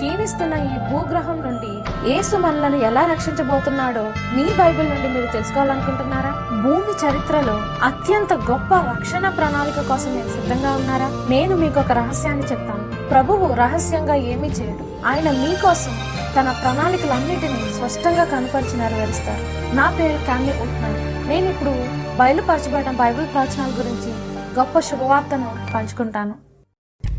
[0.00, 1.72] క్షీణిస్తున్న ఈ భూగ్రహం నుండి
[2.10, 4.02] యేసు మనలను ఎలా రక్షించబోతున్నాడో
[4.34, 6.30] మీ బైబిల్ నుండి మీరు తెలుసుకోవాలనుకుంటున్నారా?
[6.62, 7.52] భూమి చరిత్రలో
[7.82, 11.08] అత్యంత గొప్ప రక్షణ ప్రణాళిక కోసం మీరు సిద్ధంగా ఉన్నారా?
[11.30, 13.08] నేను మీకు ఒక రహస్యాన్ని చెప్తాను.
[13.08, 15.06] ప్రభువు రహస్యంగా ఏమీ చేయడు.
[15.06, 15.90] ఆయన మీకోసం
[16.36, 19.74] తన ప్రణాళికలన్నిటినీ స్పష్టంగా కనపరిచి నెరవేరుస్తారు.
[19.76, 21.28] నా పేరు క్యామ్లీ ఉట్మన్.
[21.28, 21.70] నేను ఇప్పుడు
[22.18, 24.12] బయలుపరచబడిన బైబిల్ ప్రవచనాల గురించి
[24.58, 26.34] గొప్ప శుభవార్తను పంచుకుంటాను.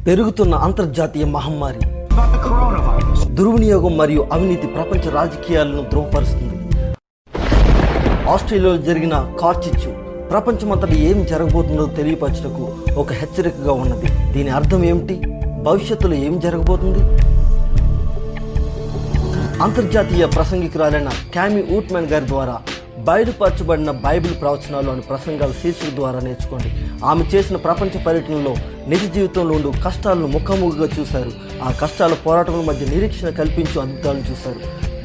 [0.08, 1.80] పెరుగుతున్న అంతర్జాతీయ మహమ్మారి
[3.38, 6.58] దుర్వినియోగం మరియు అవినీతి ప్రపంచ రాజకీయాలను ధ్రువపరుస్తుంది
[8.34, 9.92] ఆస్ట్రేలియాలో జరిగిన కార్చిచ్చు
[10.32, 12.66] ప్రపంచమంతటి ఏం జరగబోతుందో తెలియపరచుటకు
[13.02, 14.10] ఒక హెచ్చరికగా ఉన్నది.
[14.34, 15.16] దీని అర్థం ఏమిటి?
[15.64, 17.02] భవిష్యత్తులో ఏం జరగబోతుంది?
[19.64, 22.56] అంతర్జాతీయ ప్రసంగికురాలైన క్యామి ఊట్మెన్ గారి ద్వారా
[23.06, 26.70] బయలుపరచబడిన బైబిల్ ప్రవచనాలు అనే ప్రసంగాలు శీర్షిక ద్వారా నేర్చుకోండి.
[27.06, 28.56] ఆమె చేసిన ప్రపంచ పర్యటనలో
[28.88, 31.32] నిజ జీవితంలో ఉండు కష్టాలను ముఖాముఖిగా చూశారు.
[31.64, 34.62] ఆ కష్టాల పోరాటముల మధ్య నిరీక్షణ కల్పించు అద్భుతాలను చూశారు.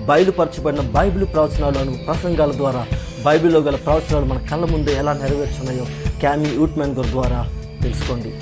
[0.07, 2.87] బయలుపరచబడిన బైబిల్ ప్రవచనాలు అను ప్రసంగాల ద్వారా
[3.27, 5.87] బైబిల్లో గల ప్రవచనాలు మన కళ్ళ ముందే ఎలా నెరవేర్చున్నాయో
[6.21, 7.41] క్యామీ యూట్మెన్ గారి ద్వారా
[7.83, 8.33] తెలుసుకోండి.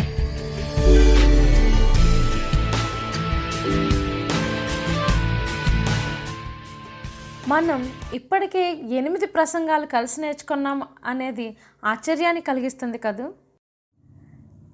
[7.48, 13.32] మనం ఇప్పటికే ఎనిమిది ప్రసంగాలు కలిసి నేర్చుకున్నాం అనేది ఆశ్చర్యాన్ని కలిగిస్తుంది కదూ?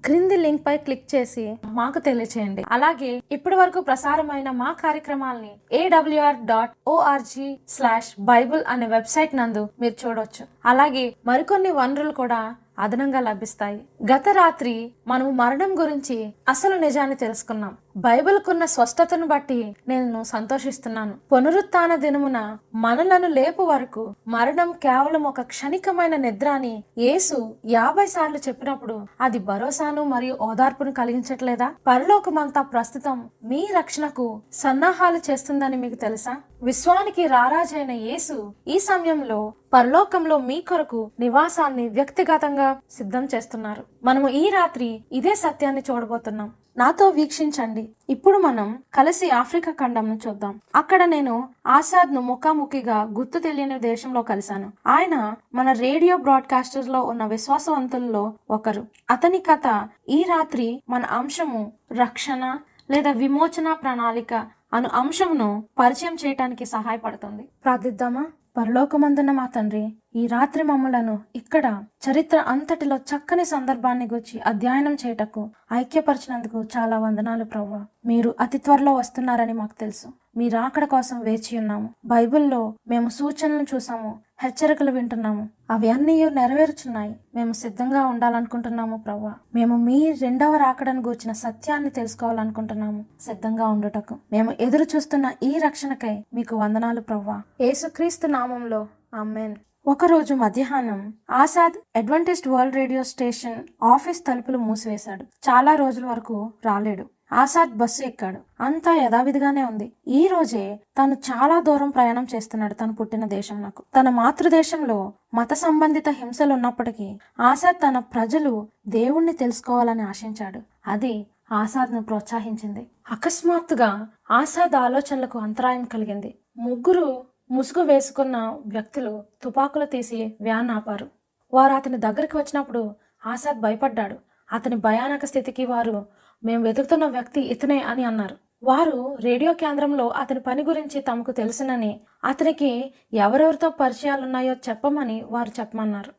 [0.05, 2.65] క్రింది లింక్ పై క్లిక్ చేసి మాకు తెలియచేయండి.
[2.69, 10.07] అలాగే ఇప్పటి వరకు ప్రసారమైన మా కార్యక్రమాల్ని A W R dot O R G slash bible అనే వెబ్సైట్ నందు మీరు
[10.07, 10.47] చూడొచ్చు.
[10.67, 13.81] అలాగే మరికొన్ని వనరులు కూడా అదనంగా లభిస్తాయి.
[14.13, 17.77] గత రాత్రి మనము మరణం గురించి అసలు నిజాన్ని తెలుసుకున్నాం.
[17.97, 21.15] బైబిల్కున్న స్పష్టతను బట్టి నేను సంతోషిస్తున్నాను.
[21.33, 29.07] పునరుత్న దినమున మనలను లేపు వరకు మరణం కేవలం ఒక క్షణికమైన నిద్ర అని యేసు యాభై సార్లు చెప్పినప్పుడు
[29.21, 31.75] అది భరోసాను మరియు ఓదార్పును కలిగించట్లేదా?
[31.87, 36.37] పరలోకమంతా ప్రస్తుతం మీ రక్షణకు సన్నాహాలు చేస్తుందని మీకు తెలుసా?
[36.63, 43.85] విశ్వానికి రారాజైన యేసు ఈ సమయంలో పరలోకంలో మీ కొరకు నివాసాన్ని వ్యక్తిగతంగా సిద్ధం చేస్తున్నారు.
[44.05, 46.53] మనము ఈ రాత్రి ఇదే సత్యాన్ని చూడబోతున్నాం.
[46.81, 47.89] నాతో వీక్షించండి.
[48.11, 50.61] ఇప్పుడు మనం కలిసి ఆఫ్రికా ఖండంను చూద్దాం.
[50.75, 54.73] అక్కడ నేను ఆసాద్ను ముఖాముఖిగా గుర్తు తెలియని దేశంలో కలిశాను.
[54.87, 58.87] ఆయన మన రేడియో బ్రాడ్కాస్టర్లో ఉన్న విశ్వాసవంతుల్లో ఒకరు.
[59.11, 62.59] అతని కథ ఈ రాత్రి మన అంశము రక్షణ
[62.91, 64.35] లేదా విమోచన ప్రణాళిక
[64.75, 67.49] అను అంశంను పరిచయం చేయటానికి సహాయపడుతుంది.
[67.65, 68.25] ప్రార్థిద్దామా?
[68.61, 69.83] పరలోకమందున్న మా తండ్రి
[70.17, 71.67] ఈ రాత్రి మమ్మలను ఇక్కడ
[72.05, 79.53] చరిత్ర అంతటిలో చక్కని సందర్భాన్ని గురించి అధ్యయనం చేయటకు ఐక్యపరిచినందుకు చాలా వందనాలు ప్రభా మీరు అతి త్వరలో వస్తున్నారని
[79.53, 80.09] మాకు తెలుసు.
[80.37, 81.89] మీ రాకడ కోసం వేచి ఉన్నాము.
[82.05, 84.11] బైబిల్లో మేము సూచనలు చూసాము.
[84.43, 85.49] హెచ్చరికలు వింటున్నాము.
[85.71, 87.17] అవి అన్నీ నెరవేరుచున్నాయి.
[87.35, 89.35] మేము సిద్ధంగా ఉండాలనుకుంటున్నాము ప్రవ్వా.
[89.55, 93.05] మేము మీ రెండవ రాకడను గూర్చిన సత్యాన్ని తెలుసుకోవాలనుకుంటున్నాము.
[93.21, 94.17] సిద్ధంగా ఉండుటకు.
[94.33, 97.43] మేము ఎదురు చూస్తున్న ఈ రక్షణకై మీకు వందనాలు ప్రవ్వా.
[97.61, 98.87] యేసుక్రీస్తు నామంలో.
[99.15, 99.55] ఆమెన్.
[99.87, 105.23] ఒకరోజు మధ్యాహ్నం Asad Adventist World Radio station office తలుపులు మూసివేశాడు.
[105.23, 107.07] చాలా రోజుల వరకు రాలేడు.
[107.33, 108.63] ఆసాద్ బస్సు ఎక్కాడు.
[108.63, 109.93] అంతా యథావిధిగానే ఉంది.
[110.09, 113.85] ఈ రోజే తను చాలా దూరం ప్రయాణం చేస్తున్నాడు తను పుట్టిన దేశం నాకు.
[114.01, 120.61] తన మాతృదేశంలో మత సంబంధిత హింసలు ఉన్నప్పటికీ ఆసాద్ తన ప్రజలు దేవుణ్ణి తెలుసుకోవాలని ఆశించాడు.
[120.87, 122.87] అది ఆసాద్ను ప్రోత్సహించింది.
[123.11, 126.35] అకస్మాత్తుగా ఆసాద్ ఆలోచనలకు అంతరాయం కలిగింది.
[126.59, 131.09] ముగ్గురు ముసుగు వేసుకున్న వ్యక్తులు తుపాకులు తీసి వ్యాన్ ఆపారు.
[131.55, 132.95] వారు అతని దగ్గరికి వచ్చినప్పుడు
[133.27, 134.17] ఆసాద్ భయపడ్డాడు.
[134.53, 136.07] అతని భయానక స్థితికి వారు
[136.45, 138.37] మేము వెతుకుతున్న వ్యక్తి ఇతనే అని అన్నారు.
[138.63, 146.13] వారు రేడియో కేంద్రంలో అతని పని గురించి తమకు తెలుసునని అతనికి ఎవరెవరితో పరిచయాలున్నాయో చెప్పమని వారు చెప్పమన్నారు.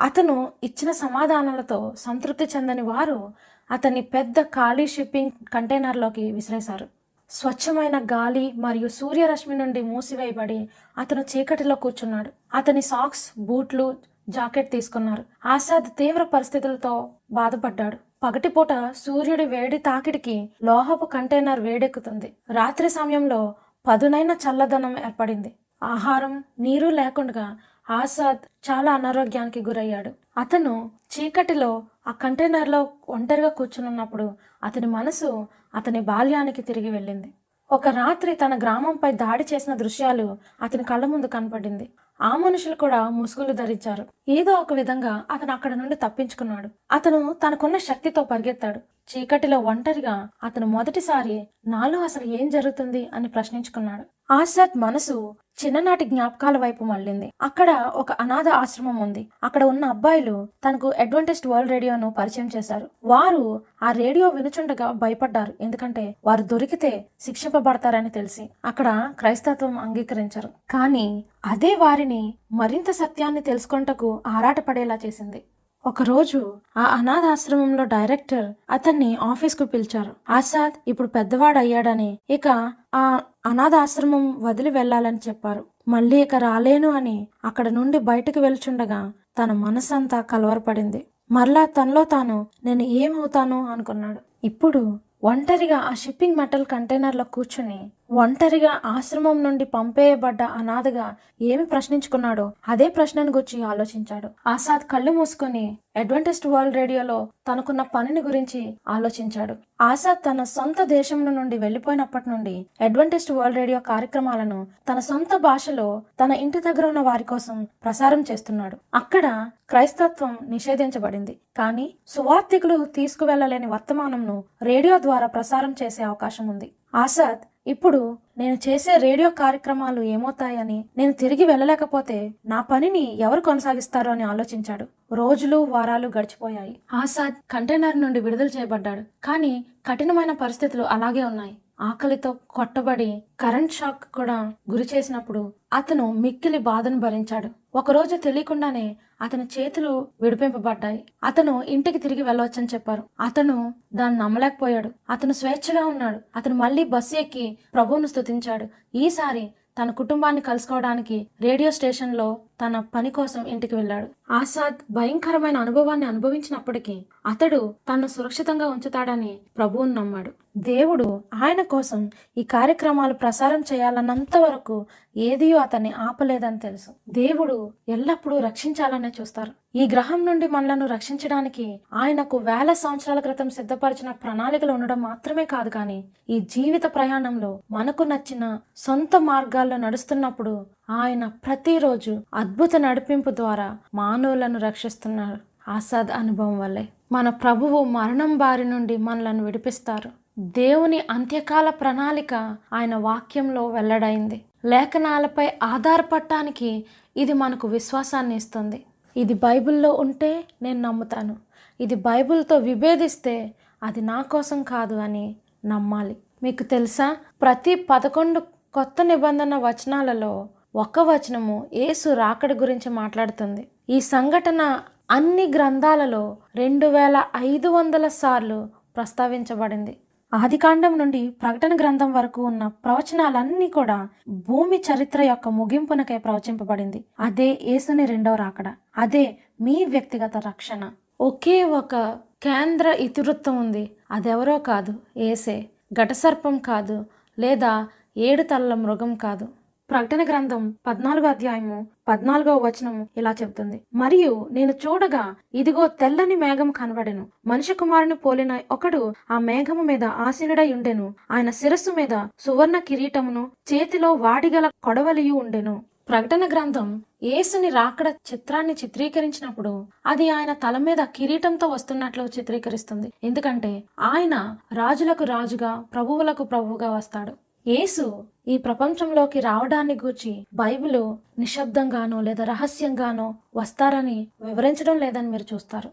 [0.00, 3.32] అతను ఇచ్చిన సమాధానాలతో సంతృప్తి చెందని వారు
[3.70, 6.86] అతన్ని పెద్ద ఖాళీ షిప్పింగ్ కంటైనర్లోకి విసిరేశారు.
[7.30, 10.68] స్వచ్ఛమైన గాలి మరియు సూర్యరశ్మి నుండి మూసివేయబడి
[10.98, 12.30] అతను చీకటిలో కూర్చున్నాడు.
[12.54, 13.96] అతని సాక్స్ బూట్లు
[14.28, 15.24] జాకెట్ తీసుకున్నారు.
[15.46, 17.96] ఆసాద్ తీవ్ర పరిస్థితులతో బాధపడ్డాడు.
[18.24, 22.32] పగటిపూట సూర్యుడి వేడి తాకిడికి లోహపు కంటైనర్ వేడెక్కుతుంది.
[22.50, 23.54] రాత్రి సమయంలో
[23.86, 25.52] పదునైన చల్లదనం ఏర్పడింది.
[25.82, 27.56] ఆహారం నీరు లేకుండా
[27.90, 28.38] ఆసాద్
[28.70, 30.12] చాలా అనారోగ్యానికి గురయ్యాడు.
[30.38, 34.32] అతను చీకటిలో ఆ కంటైనర్లో ఒంటరిగా కూర్చునున్నప్పుడు
[34.64, 37.30] అతని మనసు అతని బాల్యానికి తిరిగి వెళ్ళింది.
[37.72, 41.90] ఒక రాత్రి తన గ్రామంపై దాడి చేసిన దృశ్యాలు అతని కళ్ళ ముందు కనపడింది.
[42.20, 44.06] ఆ మనుషులు కూడా ముసుగులు ధరించారు.
[44.28, 46.68] ఏదో ఒక విధంగా అతను అక్కడ నుండి తప్పించుకున్నాడు.
[46.92, 48.80] అతను తనకున్న శక్తితో పరిగెత్తాడు.
[49.10, 54.32] చీకటిలో ఒంటరిగా అతను మొదటిసారి నాలో అసలు ఏం జరుగుతుంది అని ప్రశ్నించుకున్నాడు.
[54.32, 57.32] ఆసాద్ మనసు చిన్ననాటి జ్ఞాపకాల వైపు మళ్ళింది.
[57.42, 59.28] అక్కడ ఒక అనాథ ఆశ్రమం ఉంది.
[59.44, 62.90] అక్కడ ఉన్న అబ్బాయిలు తనకు అడ్వెంటిస్ట్ వరల్డ్ రేడియోను పరిచయం చేశారు.
[63.04, 63.42] వారు
[63.82, 65.54] ఆ రేడియో వినుచుండగా భయపడ్డారు.
[65.60, 70.50] ఎందుకంటే వారు దొరికితే శిక్షింపబడతారని తెలిసి అక్కడ క్రైస్తత్వం అంగీకరించారు.
[70.70, 72.22] కానీ అదే వారిని
[72.52, 75.42] మరింత సత్యాన్ని తెలుసుకొంటకు ఆరాటపడేలా చేసింది.
[75.86, 76.38] ఒకరోజు
[76.76, 80.12] ఆ అనాథాశ్రమంలో డైరెక్టర్ అతన్ని ఆఫీస్కు పిలిచారు.
[80.30, 82.48] ఆసాద్ ఇప్పుడు పెద్దవాడు అయ్యాడని ఇక
[82.94, 85.64] ఆ అనాథాశ్రమం వదిలి వెళ్ళాలని చెప్పారు.
[85.88, 91.06] మళ్ళీ ఇక రాలేను అని అక్కడ నుండి బయటకు వెళ్చుండగా తన మనసంతా కలవరపడింది.
[91.30, 94.20] మరలా తనలో తాను నేను ఏమవుతాను అనుకున్నాడు.
[94.44, 97.78] ఇప్పుడు ఒంటరిగా ఆ షిప్పింగ్ మెటల్ కంటైనర్లో కూర్చుని
[98.10, 101.06] ఒంటరిగా ఆశ్రమం నుండి పంపేయబడ్డ అనాథగా
[101.40, 104.28] ఏమి ప్రశ్నించుకున్నాడో అదే ప్రశ్నను గురించి ఆలోచించాడు.
[104.46, 109.54] ఆసాద్ కళ్ళు మూసుకొని అడ్వెంటిస్ట్ వరల్డ్ రేడియోలో తనకున్న పనిని గురించి ఆలోచించాడు.
[109.80, 116.30] ఆసాద్ తన సొంత దేశం నుండి వెళ్ళిపోయినప్పటి నుండి అడ్వెంటిస్ట్ వరల్డ్ రేడియో కార్యక్రమాలను తన సొంత భాషలో తన
[116.44, 118.76] ఇంటి దగ్గర ఉన్న వారి కోసం ప్రసారం చేస్తున్నాడు.
[118.94, 119.26] అక్కడ
[119.70, 121.34] క్రైస్తత్వం నిషేధించబడింది.
[121.56, 126.70] కానీ సువార్థికులు తీసుకువెళ్ళలేని వర్తమానంను రేడియో ద్వారా ప్రసారం చేసే అవకాశం ఉంది.
[126.94, 134.22] ఆసాద్ ఇప్పుడు నేను చేసే రేడియో కార్యక్రమాలు ఏమవుతాయని నేను తిరిగి వెళ్ళలేకపోతే నా పనిని ఎవరు కొనసాగిస్తారు అని
[134.22, 134.86] ఆలోచించాడు.
[135.12, 136.76] రోజులు వారాలు గడిచిపోయాయి.
[136.92, 139.02] ఆసాద్ కంటైనర్ నుండి విడుదల చేయబడ్డాడు.
[139.24, 141.54] కానీ కఠినమైన పరిస్థితులు అలాగే ఉన్నాయి.
[141.80, 144.36] ఆకలితో కొట్టబడి కరెంట్ షాక్ కూడా
[144.70, 147.48] గురి చేసినప్పుడు అతను మిక్కిలి బాధను భరించాడు.
[147.74, 151.04] ఒకరోజు తెలియకుండానే అతని చేతులు విడిపింపబడ్డాయి.
[151.24, 153.02] అతను ఇంటికి తిరిగి వెళ్ళవచ్చని చెప్పారు.
[153.20, 154.90] అతను దాన్ని నమ్మలేకపోయాడు.
[155.10, 156.20] అతను స్వేచ్ఛగా ఉన్నాడు.
[156.36, 158.66] అతను మళ్ళీ బస్సు ఎక్కి ప్రభువును స్తుతించాడు.
[158.94, 159.50] ఈసారి
[159.82, 164.08] తన కుటుంబాన్ని కలుసుకోవడానికి రేడియో స్టేషన్లో తన పని కోసం ఇంటికి వెళ్ళాడు.
[164.32, 170.32] ఆసాద్ భయంకరమైన అనుభవాన్ని అనుభవించినప్పటికీ అతడు తనను సురక్షితంగా ఉంచుతాడని ప్రభువును నమ్మాడు.
[170.56, 174.86] దేవుడు ఆయన కోసం ఈ కార్యక్రమాలు ప్రసారం చేయాలన్నంత వరకు
[175.16, 176.90] ఏదియో అతన్ని ఆపలేదని తెలుసు.
[177.08, 179.52] దేవుడు ఎల్లప్పుడూ రక్షించాలనే చూస్తారు.
[179.76, 186.04] ఈ గ్రహం నుండి మనలను రక్షించడానికి ఆయనకు వేల సంవత్సరాల క్రితం సిద్ధపరిచిన ప్రణాళికలు ఉండడం మాత్రమే కాదు కానీ
[186.30, 195.54] ఈ జీవిత ప్రయాణంలో మనకు నచ్చిన సొంత మార్గాల్లో నడుస్తున్నప్పుడు ఆయన ప్రతిరోజు అద్భుత నడిపింపు ద్వారా మానవులను రక్షిస్తున్నారు.
[195.70, 196.88] ఆసాద్ అనుభవం వల్లే.
[197.14, 200.10] మన ప్రభువు మరణం బారి నుండి మనలను విడిపిస్తారు.
[200.38, 202.34] దేవుని అంత్యకాల ప్రణాళిక
[202.72, 204.44] ఆయన వాక్యంలో వెల్లడైంది.
[204.64, 206.84] లేఖనాలపై ఆధారపడటానికి
[207.16, 208.84] ఇది మనకు విశ్వాసాన్ని ఇస్తుంది.
[209.16, 211.36] ఇది బైబిల్లో ఉంటే నేను నమ్ముతాను.
[211.80, 216.16] ఇది బైబిల్తో విభేదిస్తే అది నా కోసం కాదు అని నమ్మాలి.
[216.42, 217.16] మీకు తెలుసా?
[217.42, 218.40] ప్రతి పదకొండు
[218.74, 223.68] కొత్త నిబంధన వచనాలలో ఒక్క వచనము యేసు రాకడ గురించి మాట్లాడుతుంది.
[223.90, 224.80] ఈ సంఘటన
[225.14, 229.96] అన్ని గ్రంథాలలో రెండు వేల ఐదు వందల సార్లు ప్రస్తావించబడింది.
[230.34, 237.04] ఆదికాండం నుండి ప్రకటన గ్రంథం వరకు ఉన్న ప్రవచనాలన్నీ కూడా భూమి చరిత్ర యొక్క ముగింపునకై ప్రవచింపబడింది.
[237.20, 238.74] అదే యేసుని రెండవ రాకడ.
[238.98, 240.90] అదే మీ వ్యక్తిగత రక్షణ.
[241.20, 241.96] ఒకే ఒక
[242.42, 243.90] కేంద్ర ఇతివృత్తం ఉంది.
[244.10, 244.94] అదెవరో కాదు.
[245.16, 247.04] ఏసే ఘటసర్పం కాదు.
[247.38, 249.48] లేదా ఏడు తల్ల మృగం కాదు.
[249.94, 253.80] ప్రకటన గ్రంథం పద్నాలుగో అధ్యాయము పద్నాలుగో వచనం ఇలా చెబుతుంది.
[253.94, 257.26] మరియు నేను చూడగా ఇదిగో తెల్లని మేఘం కనబడెను.
[257.46, 261.14] మనిషి కుమారుని పోలిన ఒకడు ఆ మేఘము మీద ఆసీనుడై ఉండెను.
[261.30, 265.84] ఆయన శిరస్సు మీద సువర్ణ కిరీటమును చేతిలో వాడిగల కొడవలియు ఉండెను.
[266.08, 273.12] ప్రకటన గ్రంథం యేసుని రాకడ చిత్రాన్ని చిత్రీకరించినప్పుడు అది ఆయన తల మీద కిరీటంతో వస్తున్నట్లు చిత్రీకరిస్తుంది.
[273.24, 277.43] ఎందుకంటే ఆయన రాజులకు రాజుగా ప్రభువులకు ప్రభువుగా వస్తాడు.
[277.66, 278.02] యేసు
[278.48, 280.98] ఈ ప్రపంచంలోకి రావడాన్ని గూర్చి బైబిల్
[281.38, 285.88] నిశ్శబ్దంగానో లేదా రహస్యంగానో వస్తారని వివరించడం లేదని మీరు చూస్తారు.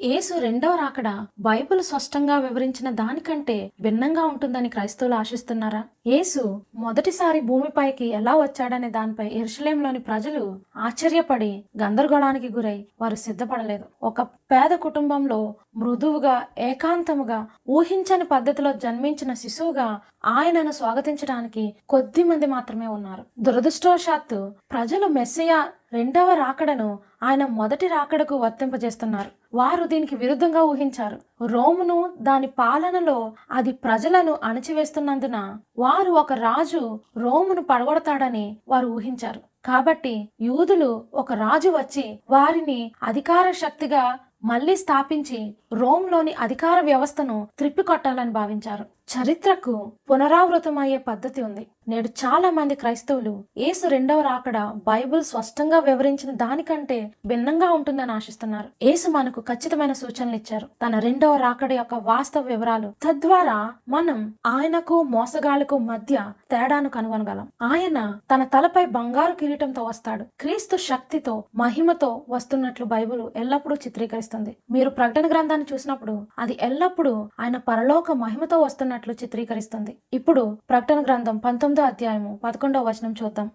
[0.00, 5.84] యేసు రెండవ రాకడ బైబిల్ స్పష్టంగా వివరించిన దానికంటే భిన్నంగా ఉంటుందని క్రైస్తవులు ఆశిస్తున్నారా?
[6.06, 13.84] యేసు మొదటిసారి భూమిపైకి ఎలా వచ్చాడనే దానిపై ఎరుషలేంలోని ప్రజలు ఆశ్చర్యపడి గందరగోళానికి గురై వారు సిద్ధపడలేదు.
[14.02, 23.24] ఒక పేద కుటుంబంలో మృదువుగా ఏకాంతముగా ఊహించని పద్ధతిలో జన్మించిన శిశువుగా ఆయనను స్వాగతించడానికి కొద్ది మంది మాత్రమే ఉన్నారు.
[23.38, 25.60] దురదృష్టవశాత్తు ప్రజలు మెస్సియా
[25.92, 29.30] రెండవ రాకడను ఆయన మొదటి రాకడకు వర్తింపజేస్తున్నారు.
[29.54, 31.46] వారు దీనికి విరుద్ధంగా ఊహించారు.
[31.46, 39.40] రోమును దాని పాలనలో అది ప్రజలను అణచివేస్తున్నందున వారు ఒక రాజు రోమును పడగొడతాడని వారు ఊహించారు.
[39.64, 48.84] కాబట్టి యూదులు ఒక రాజు వచ్చి వారిని అధికార శక్తిగా మళ్ళీ స్థాపించి రోమ్లోని అధికార వ్యవస్థను త్రిప్పికొట్టాలని భావించారు.
[49.10, 51.66] చరిత్రకు పునరావృతమయ్యే పద్ధతి ఉంది.
[51.90, 58.68] నేడు చాలా మంది క్రైస్తవులు ఏసు రెండవ రాకడ బైబిల్ స్పష్టంగా వివరించిన దానికంటే భిన్నంగా ఉంటుందని ఆశిస్తున్నారు.
[58.82, 60.66] ఏసు మనకు ఖచ్చితమైన సూచనలు ఇచ్చారు.
[60.86, 63.56] తన రెండవ రాకడ యొక్క వాస్తవ వివరాలు తద్వారా
[63.88, 66.16] మనం ఆయనకు మోసగాళ్ళకు మధ్య
[66.50, 67.48] తేడాను కనుగొనగలం.
[67.62, 67.98] ఆయన
[68.34, 70.24] తన తలపై బంగారు కిరీటంతో వస్తాడు.
[70.40, 74.56] క్రీస్తు శక్తితో మహిమతో వస్తున్నట్లు బైబిల్ ఎల్లప్పుడూ చిత్రీకరిస్తుంది.
[74.70, 79.96] మీరు ప్రకటన గ్రంథాన్ని చూసినప్పుడు అది ఎల్లప్పుడూ ఆయన పరలోక మహిమతో వస్తున్నట్లు చిత్రీకరిస్తుంది.
[80.12, 83.50] ఇప్పుడు ప్రకటన గ్రంథం పంతొమ్మిది అధ్యాయము పదకొండవ వచనం చూద్దాం.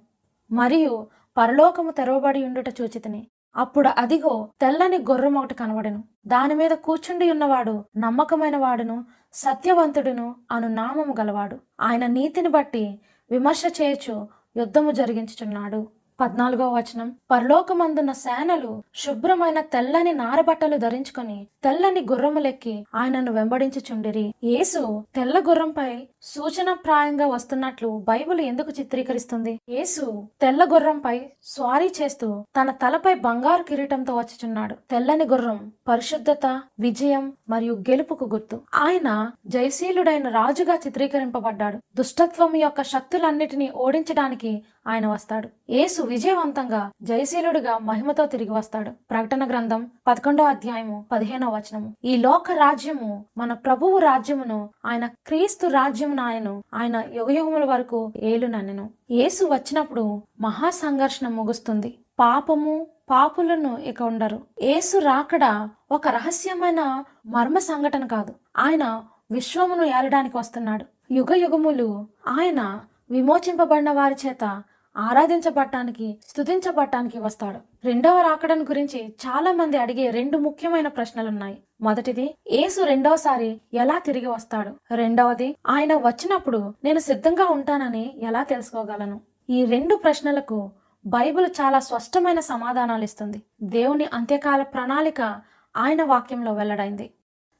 [0.51, 3.27] మరియు పరలోకము తెరవబడి ఉండుట చూచితిని.
[3.55, 6.03] అప్పుడు అదిగో తెల్లని గుర్రం ఒకటి కనబడెను.
[6.27, 11.57] దాని మీద కూర్చుండి ఉన్నవాడు నమ్మకమైన వాడును సత్యవంతుడును అను నామము గలవాడు.
[11.81, 12.99] ఆయన నీతిని బట్టి
[13.31, 14.27] విమర్శ చేయొచ్చు
[14.57, 15.87] యుద్ధము జరిగించుచున్నాడు.
[16.19, 17.15] పద్నాలుగో వచనం.
[17.31, 24.33] పరలోకమందున్న సేనలు శుభ్రమైన తెల్లని నారబట్టలు ధరించుకొని తెల్లని గుర్రములెక్కి ఆయనను వెంబడించుచుండిరి.
[24.43, 29.59] యేసు తెల్ల గుర్రంపై సూచనప్రాయంగా వస్తున్నట్లు బైబిల్ ఎందుకు చిత్రీకరిస్తుంది?
[29.69, 34.75] యేసు తెల్ల గుర్రంపై స్వారీ చేస్తూ తన తలపై బంగారు కిరీటంతో వచ్చుచున్నాడు.
[34.91, 36.45] తెల్లని గుర్రం పరిశుద్ధత
[36.79, 38.61] విజయం మరియు గెలుపుకు గుర్తు.
[38.75, 41.79] ఆయన జయశీలుడైన రాజుగా చిత్రీకరింపబడ్డాడు.
[41.95, 45.47] దుష్టత్వం యొక్క శక్తులన్నిటినీ ఓడించడానికి ఆయన వస్తాడు.
[45.69, 48.91] యేసు విజయవంతంగా జయశీలుడిగా మహిమతో తిరిగి వస్తాడు.
[49.11, 51.93] ప్రకటన గ్రంథం పదకొండో అధ్యాయము పదిహేనో వచనము.
[52.05, 56.63] ఈ లోక రాజ్యము మన ప్రభువు రాజ్యమును ఆయన క్రీస్తు రాజ్యము నాయను.
[56.73, 60.05] ఆయన యుగయుగముల వరకు ఏలు నన్నెను యేసు వచ్చినప్పుడు
[60.41, 61.91] మహా సంఘర్షణ ముగుస్తుంది.
[62.19, 64.39] పాపము పాపులను ఇక ఉండరు.
[64.61, 68.33] యేసు రాకడ ఒక రహస్యమైన మర్మ సంఘటన కాదు.
[68.57, 70.85] ఆయన విశ్వమును ఏలడానికి వస్తున్నాడు.
[71.11, 72.81] యుగ యుగములు ఆయన
[73.11, 74.63] విమోచింపబడిన వారి చేత
[74.97, 77.59] ఆరాధించబడటానికి స్తుతించబడటానికి వస్తాడు.
[77.85, 81.57] రెండవ రాకడను గురించి చాలా మంది అడిగే రెండు ముఖ్యమైన ప్రశ్నలున్నాయి.
[81.81, 84.95] మొదటిది ఏసు రెండవసారి ఎలా తిరిగి వస్తాడు?
[84.95, 89.21] రెండవది ఆయన వచ్చినప్పుడు నేను సిద్ధంగా ఉంటానని ఎలా తెలుసుకోగలను?
[89.49, 90.71] ఈ రెండు ప్రశ్నలకు
[91.05, 93.41] బైబిల్ చాలా స్పష్టమైన సమాధానాలు ఇస్తుంది.
[93.63, 95.41] దేవుని అంత్యకాల ప్రణాళిక
[95.77, 97.11] ఆయన వాక్యంలో వెల్లడైంది.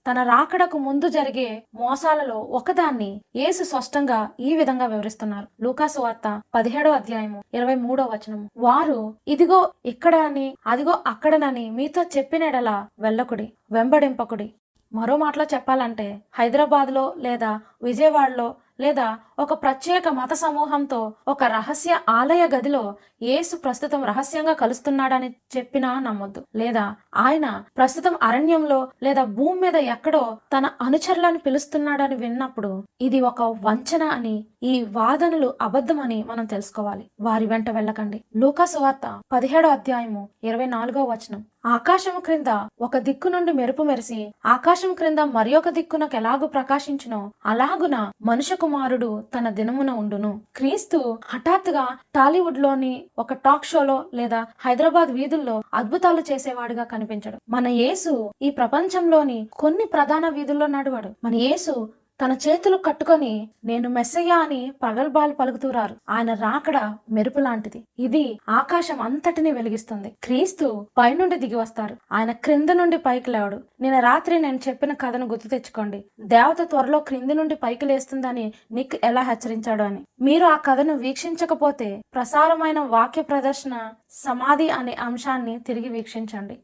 [0.06, 5.48] తన రాకడకు ముందు జరిగే మోసాలలో ఒకదాన్ని యేసు స్పష్టంగా ఈ విధంగా వివరిస్తున్నారు.
[5.64, 8.42] లూకాసు వార్త పదిహేడో అధ్యాయము ఇరవై మూడో వచనం.
[8.58, 14.48] వారు ఇదిగో ఇక్కడ అని అదిగో అక్కడనని మీతో చెప్పినడలా వెళ్ళకుడి వెంబడింపకుడి.
[14.92, 17.52] మరో మాటలో చెప్పాలంటే హైదరాబాద్లో లేదా
[17.84, 18.48] విజయవాడలో
[18.84, 19.08] లేదా
[19.40, 22.82] ఒక ప్రత్యేక మత సమూహంతో ఒక రహస్య ఆలయ గదిలో
[23.22, 26.44] యేసు ప్రస్తుతం రహస్యంగా కలుస్తున్నాడని చెప్పినా నమ్మొద్దు.
[26.56, 34.04] లేదా ఆయన ప్రస్తుతం అరణ్యంలో లేదా భూమి మీద ఎక్కడో తన అనుచరులను పిలుస్తున్నాడని విన్నప్పుడు ఇది ఒక వంచన
[34.04, 37.10] అని ఈ వాదనలు అబద్ధమని మనం తెలుసుకోవాలి.
[37.20, 38.24] వారి వెంట వెళ్ళకండి.
[38.38, 41.46] లూకాసు వార్త పదిహేడో అధ్యాయము ఇరవై నాలుగో వచనం.
[41.66, 42.48] ఆకాశము క్రింద
[42.82, 49.24] ఒక దిక్కు నుండి మెరుపు మెరిసి ఆకాశం క్రింద మరి ఒక దిక్కునకు ఎలాగు ప్రకాశించునో అలాగున మనుష్య కుమారుడు
[49.38, 50.42] తన దినమున ఉండును.
[50.56, 57.38] క్రీస్తు హఠాత్తుగా టాలీవుడ్లోని ఒక టాక్ షోలో లేదా హైదరాబాద్ వీధుల్లో అద్భుతాలు చేసేవాడుగా కనిపించడు.
[57.50, 61.12] మన యేసు ఈ ప్రపంచంలోని కొన్ని ప్రధాన వీధుల్లో నడువాడు.
[61.24, 61.74] మన యేసు
[62.22, 66.78] తన చేతులు కట్టుకొని నేను మెస్సయ్యా అని పగల్బాలు పలుకుతూరారు ఆయన రాకడ
[67.12, 67.84] మెరుపు లాంటిది.
[68.00, 70.16] ఇది ఆకాశం అంతటిని వెలిగిస్తుంది.
[70.24, 71.98] క్రీస్తు పైనుండి దిగి వస్తారు.
[72.12, 73.64] ఆయన క్రింద నుండి పైకి లేవడు.
[73.82, 76.06] నిన్న రాత్రి నేను చెప్పిన కథను గుర్తు తెచ్చుకోండి.
[76.20, 80.02] దేవత త్వరలో క్రింది నుండి పైకి లేస్తుందని నిక్ ఎలా హెచ్చరించాడు అని.
[80.22, 86.58] మీరు ఆ కథను వీక్షించకపోతే ప్రసారమైన వాక్య ప్రదర్శన సమాధి అనే అంశాన్ని తిరిగి వీక్షించండి.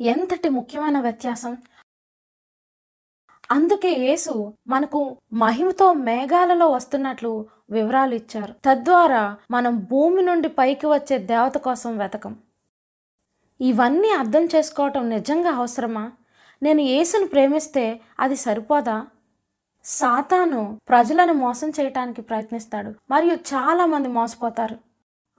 [0.00, 1.56] ఎంతటి ముఖ్యమైన వ్యత్యాసం?
[3.52, 4.32] అందుకే యేసు
[4.68, 5.00] మనకు
[5.32, 7.32] మహిమతో మేఘాలలో వస్తున్నట్లు
[7.70, 8.54] వివరాలు ఇచ్చారు.
[8.64, 12.36] తద్వారా మనం భూమి నుండి పైకి వచ్చే దేవత కోసం వెతకం.
[13.60, 16.04] ఇవన్నీ అర్థం చేసుకోవటం నిజంగా అవసరమా?
[16.62, 17.84] నేను యేసును ప్రేమిస్తే
[18.20, 18.96] అది సరిపోదా?
[19.84, 24.76] సాతాను ప్రజలను మోసం చేయటానికి ప్రయత్నిస్తాడు మరియు చాలామంది మోసపోతారు.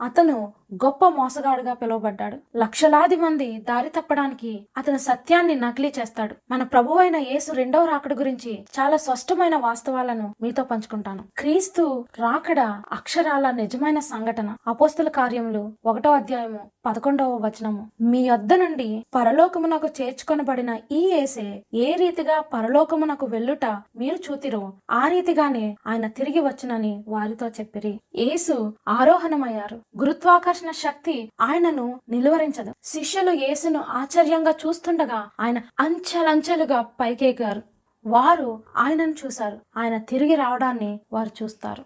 [0.01, 0.37] అతను
[0.73, 2.57] గొప్ప మోసగాడుగా పిలువబడ్డాడు.
[2.57, 6.35] లక్షలాది మంది దారి తప్పడానికి అతని సత్యాన్ని నకిలీ చేస్తాడు.
[6.51, 11.23] మన ప్రభు అయిన యేసు రెండవ రాకడ గురించి చాలా స్పష్టమైన వాస్తవాలను మీతో పంచుకుంటాను.
[11.37, 12.59] క్రీస్తు రాకడ
[12.91, 14.55] అక్షరాల నిజమైన సంఘటన.
[14.67, 17.91] అపోస్తుల కార్యములు ఒకటో అధ్యాయము పదకొండవ వచనము.
[18.01, 23.65] మీ యొద్ద నుండి పరలోకమునకు చేర్చుకొనబడిన ఈ ఏసే ఏ రీతిగా పరలోకమునకు వెళ్ళుట
[23.97, 27.99] మీరు చూతిరో ఆ రీతిగానే ఆయన తిరిగి వచ్చునని వారితో చెప్పిరి.
[28.15, 29.75] యేసు ఆరోహణమయ్యారు.
[29.99, 32.73] గురుత్వాకర్షణ శక్తి ఆయనను నిలువరించదు.
[32.83, 37.61] శిష్యులు యేసును ఆశ్చర్యంగా చూస్తుండగా ఆయన అంచెలంచెలుగా పైకెగారు
[38.05, 39.59] వారు ఆయనను చూశారు.
[39.77, 41.85] ఆయన తిరిగి రావడాన్ని వారు చూస్తారు.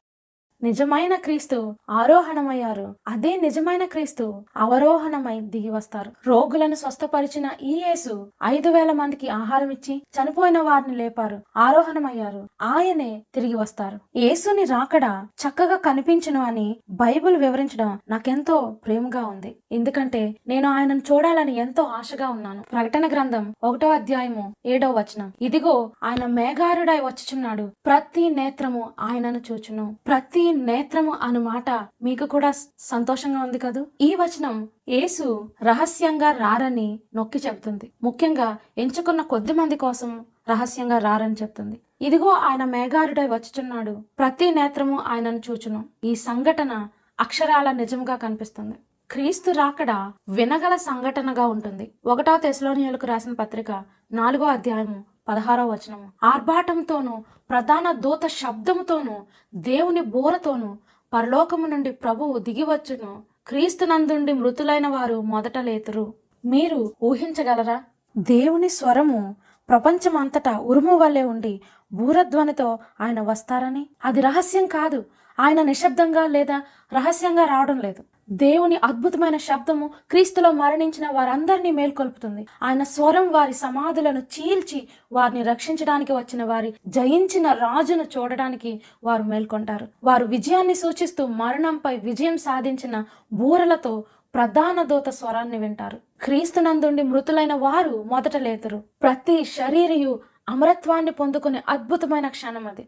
[0.64, 2.96] నిజమైన క్రీస్తు ఆరోహణమయ్యారు.
[3.08, 6.12] అదే నిజమైన క్రీస్తు అవరోహణమై దిగి వస్తారు.
[6.28, 11.42] రోగులను స్వస్థపరిచిన ఈ యేసు ఐదు వేల మందికి ఆహారం ఇచ్చి చనిపోయిన వారిని లేపారు.
[11.58, 12.48] ఆరోహణమయ్యారు.
[12.62, 14.00] ఆయనే తిరిగి వస్తారు.
[14.16, 19.56] యేసుని రాకడ చక్కగా కనిపించను అని బైబిల్ వివరించడం నాకెంతో ప్రేమగా ఉంది.
[19.72, 22.64] ఎందుకంటే నేను ఆయనను చూడాలని ఎంతో ఆశగా ఉన్నాను.
[22.72, 25.34] ప్రకటన గ్రంథం ఒకటో అధ్యాయము ఏడో వచనం.
[25.42, 27.72] ఇదిగో ఆయన మేఘారుడై వచ్చుచున్నాడు.
[27.86, 29.96] ప్రతి నేత్రము ఆయనను చూచును.
[30.08, 31.70] ప్రతి నేత్రము అను మాట
[32.04, 33.86] మీకు కూడా సంతోషంగా ఉంది కదూ?
[34.02, 37.92] ఈ వచనం యేసు రహస్యంగా రారని నొక్కి చెప్తుంది.
[38.04, 41.80] ముఖ్యంగా ఎంచుకున్న కొద్ది మంది కోసం రహస్యంగా రారని చెప్తుంది.
[42.02, 43.98] ఇదిగో ఆయన మేఘారుడై వచ్చుచున్నాడు.
[44.20, 45.86] ప్రతి నేత్రము ఆయనను చూచును.
[46.04, 46.88] ఈ సంఘటన
[47.20, 48.76] అక్షరాల నిజంగా కనిపిస్తుంది.
[49.12, 49.92] క్రీస్తు రాకడ
[50.30, 51.92] వినగల సంఘటనగా ఉంటుంది.
[52.06, 56.12] ఒకటో తెసలోనియలకు రాసిన పత్రిక నాలుగో అధ్యాయము పదహారో వచనము.
[56.24, 59.16] ఆర్భాటంతోనూ ప్రధాన దూత శబ్దముతోనూ
[59.56, 60.78] దేవుని బోరతోనూ
[61.14, 63.24] పరలోకము నుండి ప్రభువు దిగివచ్చును.
[63.48, 66.14] క్రీస్తునందుండి మృతులైన వారు మొదట లేతురు.
[66.46, 67.84] మీరు ఊహించగలరా?
[68.18, 69.36] దేవుని స్వరము
[69.70, 71.62] ప్రపంచమంతటా ఉరుము వల్లే ఉండి
[71.94, 73.90] బూరధ్వనితో ఆయన వస్తారని?
[74.06, 75.06] అది రహస్యం కాదు.
[75.40, 76.62] ఆయన నిశ్శబ్దంగా లేదా
[76.94, 78.04] రహస్యంగా రావడం లేదు.
[78.30, 82.48] దేవుని అద్భుతమైన శబ్దము క్రీస్తులో మరణించిన వారందరినీ మేల్కొల్పుతుంది.
[82.64, 89.88] ఆయన స్వరం వారి సమాధులను చీల్చి వారిని రక్షించడానికి వచ్చిన వారి జయించిన రాజును చూడడానికి వారు మేల్కొంటారు.
[90.04, 94.04] వారు విజయాన్ని సూచిస్తూ మరణంపై విజయం సాధించిన బూరలతో
[94.34, 95.98] ప్రధాన దూత స్వరాన్ని వింటారు.
[96.22, 98.84] క్రీస్తునందుండి మృతులైన వారు మొదట లేతురు.
[99.02, 100.20] ప్రతి శరీరయు
[100.50, 102.88] అమరత్వాన్ని పొందుకునే అద్భుతమైన క్షణం అది.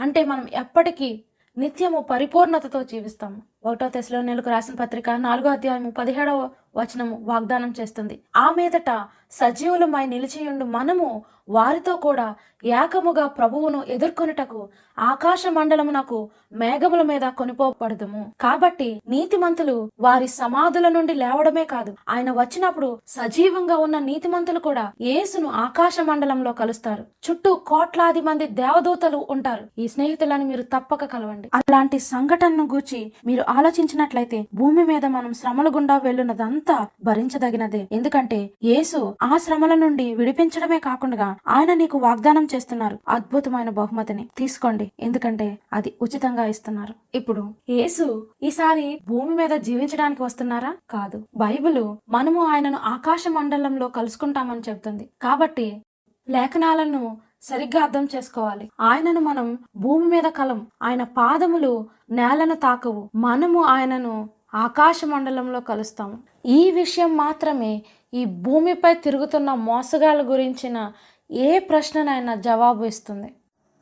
[0.00, 1.22] అంటే మనం ఎప్పటికీ
[1.58, 3.42] నిత్యము పరిపూర్ణతతో జీవిస్తాము.
[3.64, 8.20] ఒకటో తెశలో నెలకు రాసిన పత్రిక నాలుగో అధ్యాయము పదిహేడవ వచనము వాగ్దానం చేస్తుంది.
[8.36, 8.90] ఆ మీదట
[9.30, 12.34] సజీవులమై నిలిచియుండు మనము వారితో కూడా
[12.64, 18.32] ఏకముగా ప్రభువును ఎదుర్కొనుటకు ఆకాశ మండలమునకు మేఘముల మీద కొనిపోబడదుము.
[18.40, 26.00] కాబట్టి నీతిమంతులు వారి సమాధుల నుండి లేవడమే కాదు ఆయన వచ్చినప్పుడు సజీవంగా ఉన్న నీతిమంతులు కూడా యేసును ఆకాశ
[26.00, 27.04] మండలంలో కలుస్తారు.
[27.30, 29.64] చుట్టూ కోట్లాది మంది దేవదూతలు ఉంటారు.
[29.78, 31.50] ఈ స్నేహితులను మీరు తప్పక కలవండి.
[31.54, 37.88] అలాంటి సంఘటనను గూర్చి మీరు ఆలోచించినట్లయితే భూమి మీద మనం శ్రమల గుండా వెళ్ళినదంతా భరించదగినదే.
[37.92, 42.98] ఎందుకంటే యేసు ఆ శ్రమల నుండి విడిపించడమే కాకుండా ఆయన నీకు వాగ్దానం చేస్తున్నారు.
[43.08, 44.92] అద్భుతమైన బహుమతిని తీసుకోండి.
[45.00, 46.94] ఎందుకంటే అది ఉచితంగా ఇస్తున్నారు.
[47.14, 50.76] ఇప్పుడు యేసు ఈసారి భూమి మీద జీవించడానికి వస్తున్నారా?
[50.90, 51.22] కాదు.
[51.36, 55.08] బైబిల్ మనము ఆయనను ఆకాశ మండలంలో కలుసుకుంటామని చెబుతుంది.
[55.22, 55.82] కాబట్టి
[56.28, 58.70] లేఖనాలను సరిగ్గా అర్థం చేసుకోవాలి.
[58.80, 63.10] ఆయనను మనం భూమి మీద కలం ఆయన పాదములు నేలను తాకవు.
[63.14, 66.18] మనము ఆయనను ఆకాశ మండలంలో కలుస్తాము.
[66.46, 67.82] ఈ విషయం మాత్రమే
[68.14, 70.92] ఈ భూమిపై తిరుగుతున్న మోసగాళ్ళ గురించిన
[71.30, 73.34] ఏ ప్రశ్ననైనా జవాబు ఇస్తుంది.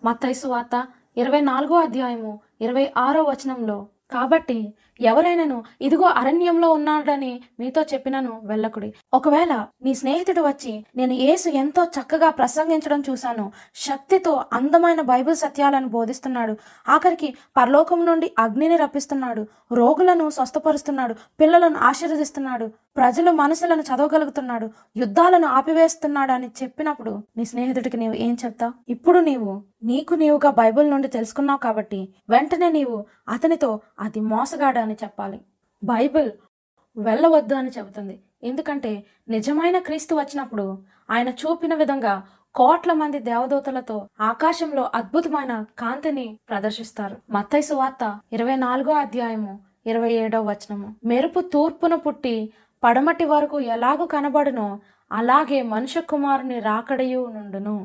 [0.04, 5.64] మత్తైసు వార్త ఇరవై నాలుగో అధ్యాయము ఇరవై ఆరో వచనంలో కాబట్టి ఎవరైనాను?
[5.80, 8.94] ఇదిగో అరణ్యంలో ఉన్నాడని మీతో చెప్పినను వెళ్ళకుడి.
[9.14, 13.52] ఒకవేళ నీ స్నేహితుడు వచ్చి నేను యేసు ఎంతో చక్కగా ప్రసంగించడం చూశాను.
[13.74, 16.56] శక్తితో అందమైన బైబిల్ సత్యాలను బోధిస్తున్నాడు.
[16.88, 19.46] ఆఖరికి పరలోకం నుండి అగ్నిని రప్పిస్తున్నాడు.
[19.72, 21.14] రోగులను స్వస్థపరుస్తున్నాడు.
[21.40, 22.70] పిల్లలను ఆశీర్వదిస్తున్నాడు.
[22.96, 24.70] ప్రజల మనసులను చదవగలుగుతున్నాడు.
[24.96, 28.72] యుద్ధాలను ఆపివేస్తున్నాడు అని చెప్పినప్పుడు నీ స్నేహితుడికి నీవు ఏం చెప్తావు?
[28.88, 35.40] ఇప్పుడు నీవు నీకు నీవుగా బైబిల్ నుండి తెలుసుకున్నావు కాబట్టి వెంటనే నీవు అతనితో అది మోసగాడ అని చెప్పాలి.
[35.84, 36.30] బైబిల్
[36.96, 38.16] వెళ్ళవద్దు అని చెబుతుంది.
[38.44, 38.92] ఎందుకంటే
[39.28, 40.66] నిజమైన క్రీస్తు వచ్చినప్పుడు
[41.10, 42.14] ఆయన చూపిన విధంగా
[42.54, 47.16] కోట్ల మంది దేవదూతలతో ఆకాశంలో అద్భుతమైన కాంతిని ప్రదర్శిస్తారు.
[47.30, 49.54] మత్తయి సువార్త ఇరవై నాలుగో అధ్యాయము
[49.86, 50.88] ఇరవై ఏడో వచనము.
[51.04, 52.34] మెరుపు తూర్పున పుట్టి
[52.84, 54.68] పడమటి వరకు ఎలాగూ కనబడునో
[55.12, 57.76] అలాగే మనుష్య కుమారుని రాకడయు నుండును.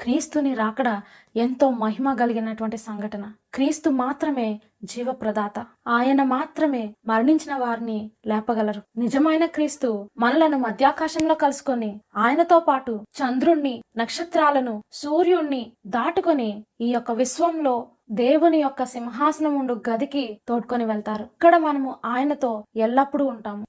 [0.00, 0.88] క్రీస్తుని రాకడ
[1.36, 3.24] ఎంతో మహిమ కలిగినటువంటి సంఘటన.
[3.54, 4.48] క్రీస్తు మాత్రమే
[4.84, 5.66] జీవప్రదాత.
[5.88, 8.82] ఆయన మాత్రమే మరణించిన వారిని లేపగలరు.
[8.96, 18.60] నిజమైన క్రీస్తు మనలను మధ్యాకాశంలో కలుసుకొని ఆయనతో పాటు చంద్రుణ్ణి నక్షత్రాలను సూర్యుణ్ణి దాటుకొని ఈ యొక్క విశ్వంలో దేవుని
[18.60, 21.22] యొక్క సింహాసనం ఉండు గదికి తోడ్కొని వెళ్తారు.
[21.22, 23.66] ఇక్కడ మనము ఆయనతో ఎల్లప్పుడూ ఉంటాము.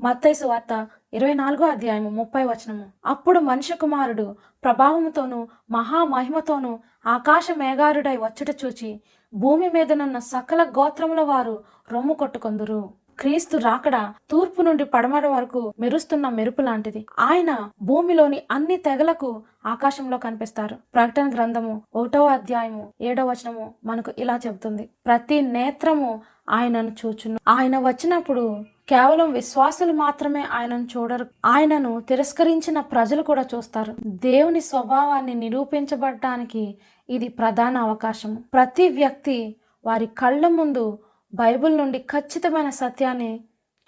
[0.00, 2.86] మత్తైసు వార్త ఇరవై నాలుగో అధ్యాయము ముప్పై వచనము.
[3.06, 9.00] అప్పుడు మనుష్య కుమారుడు ప్రభావముతోనూ మహామహిమతోనూ ఆకాశ మేఘారుడై వచ్చుట చూచి
[9.34, 12.97] భూమి మీదనున్న సకల గోత్రముల వారు రొమ్ము కొట్టుకొందురు.
[13.20, 17.06] క్రీస్తు రాకడ తూర్పు నుండి పడమర వరకు మెరుస్తున్న మెరుపు లాంటిది.
[17.18, 20.76] ఆయన భూమిలోని అన్ని తెగలకు ఆకాశంలో కనిపిస్తారు.
[20.94, 24.88] ప్రకటన గ్రంథము ఒకటవ అధ్యాయము ఏడో వచనము మనకు ఇలా చెబుతుంది.
[25.06, 27.38] ప్రతి నేత్రము ఆయనను చూచును.
[27.48, 31.26] ఆయన వచ్చినప్పుడు కేవలం విశ్వాసులు మాత్రమే ఆయనను చూడరు.
[31.46, 33.94] ఆయనను తిరస్కరించిన ప్రజలు కూడా చూస్తారు.
[34.06, 36.78] దేవుని స్వభావాన్ని నిరూపించబడటానికి
[37.10, 40.98] ఇది ప్రధాన అవకాశం ప్రతి వ్యక్తి వారి కళ్ళ ముందు
[41.34, 43.44] బైబిల్ నుండి ఖచ్చితమైన సత్యాన్ని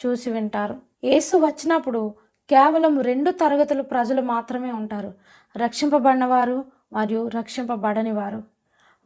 [0.06, 0.76] చూసి వింటారు.
[1.04, 2.14] యేసు వచ్చినప్పుడు
[2.50, 5.14] కేవలం రెండు తరగతుల ప్రజలు మాత్రమే ఉంటారు.
[5.56, 8.42] రక్షింపబడిన వారు మరియు రక్షింపబడని వారు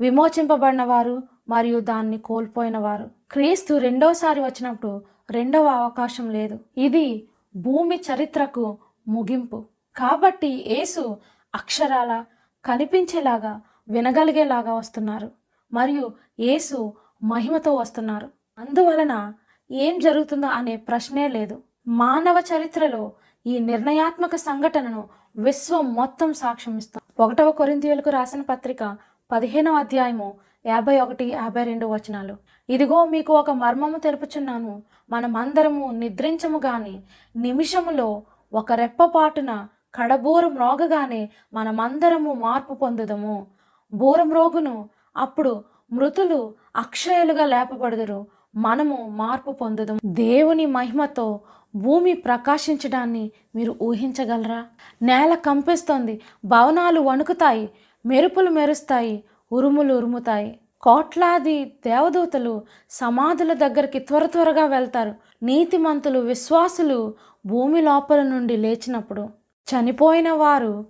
[0.01, 6.59] విమోచింపబడిన వారు మరియు దాన్ని కోల్పోయిన వారు క్రీస్తు రెండోసారి వచ్చినప్పుడు రెండవ అవకాశం లేదు.
[6.79, 9.64] ఇది భూమి చరిత్రకు ముగింపు.
[9.97, 11.16] కాబట్టి యేసు
[11.55, 12.25] అక్షరాల
[12.64, 15.31] కనిపించేలాగా వినగలిగేలాగా వస్తున్నారు.
[15.73, 16.92] మరియు యేసు
[17.24, 18.28] మహిమతో వస్తున్నారు.
[18.58, 19.32] అందువలన
[19.70, 21.62] ఏం జరుగుతుందో అనే ప్రశ్నే లేదు.
[21.88, 23.12] మానవ చరిత్రలో
[23.46, 28.96] ఈ నిర్ణయాత్మక సంఘటనను విశ్వం మొత్తం సాక్ష్యమిస్తాం ఒకటవ కొరింథీయులకు రాసిన పత్రిక
[29.32, 30.34] పదిహేనవ అధ్యాయము
[30.66, 32.37] యాభై ఒకటి యాభై రెండు వచనాలు.
[32.68, 34.82] ఇదిగో మీకు ఒక మర్మము తెలుపుచున్నాను.
[35.10, 37.02] మనమందరము నిద్రించము గాని
[37.37, 43.46] నిమిషములో ఒక రెప్పపాటున కడబూర మ్రోగగానే మనమందరము మార్పు పొందుదము.
[43.92, 48.27] బూరం రోగును అప్పుడు మృతులు అక్షయలుగా లేపబడుదురు.
[48.57, 51.40] మనము మార్పు పొందదు దేవుని మహిమతో
[51.75, 54.64] భూమి ప్రకాశించడాన్ని మీరు ఊహించగలరా?
[55.03, 56.20] నేల కంపిస్తోంది.
[56.44, 57.70] భవనాలు వణుకుతాయి.
[58.07, 59.25] మెరుపులు మెరుస్తాయి.
[59.53, 60.61] ఉరుములు ఉరుముతాయి.
[60.81, 65.14] కోట్లాది దేవదూతలు సమాధుల దగ్గరికి త్వర త్వరగా వెళ్తారు.
[65.42, 67.14] నీతిమంతులు విశ్వాసులు
[67.47, 69.29] భూమి లోపల నుండి లేచినప్పుడు
[69.68, 70.87] చనిపోయిన వారు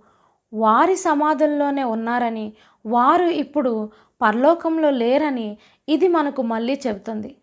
[0.53, 2.53] వారి సమాధుల్లోనే ఉన్నారని
[2.85, 3.89] వారు ఇప్పుడు
[4.21, 5.57] పరలోకంలో లేరని
[5.89, 7.37] ఇది మనకు మళ్ళీ చెబుతుంది.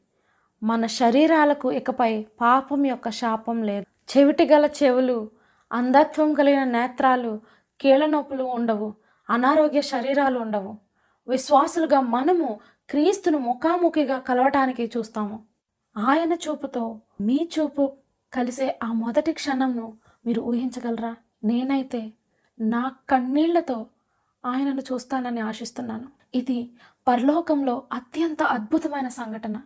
[0.62, 4.18] మన శరీరాలకు ఇకపై పాపం యొక్క శాపం లేదు.
[4.18, 5.30] చెవిటి గల చెవులు
[5.72, 7.40] అంధత్వం కలిగిన నేత్రాలు
[7.80, 8.94] కీళ్ళనొప్పులు ఉండవు
[9.30, 10.76] అనారోగ్య శరీరాలు ఉండవు.
[11.28, 15.42] విశ్వాసులుగా మనము క్రీస్తును ముఖాముఖిగా కలవటానికి చూస్తాము.
[15.98, 17.92] ఆయన చూపుతో మీ చూపు
[18.32, 19.92] కలిసే ఆ మొదటి క్షణంను
[20.26, 21.16] మీరు ఊహించగలరా?
[21.44, 22.12] నేనైతే
[22.60, 23.86] నా కన్నీళ్ళతో
[24.46, 26.21] ఆయనను చూస్తానని ఆశిస్తున్నాను.
[26.34, 26.70] ఇది
[27.08, 29.60] పరలోకంలో అత్యంత అద్భుతమైన సంఘటన.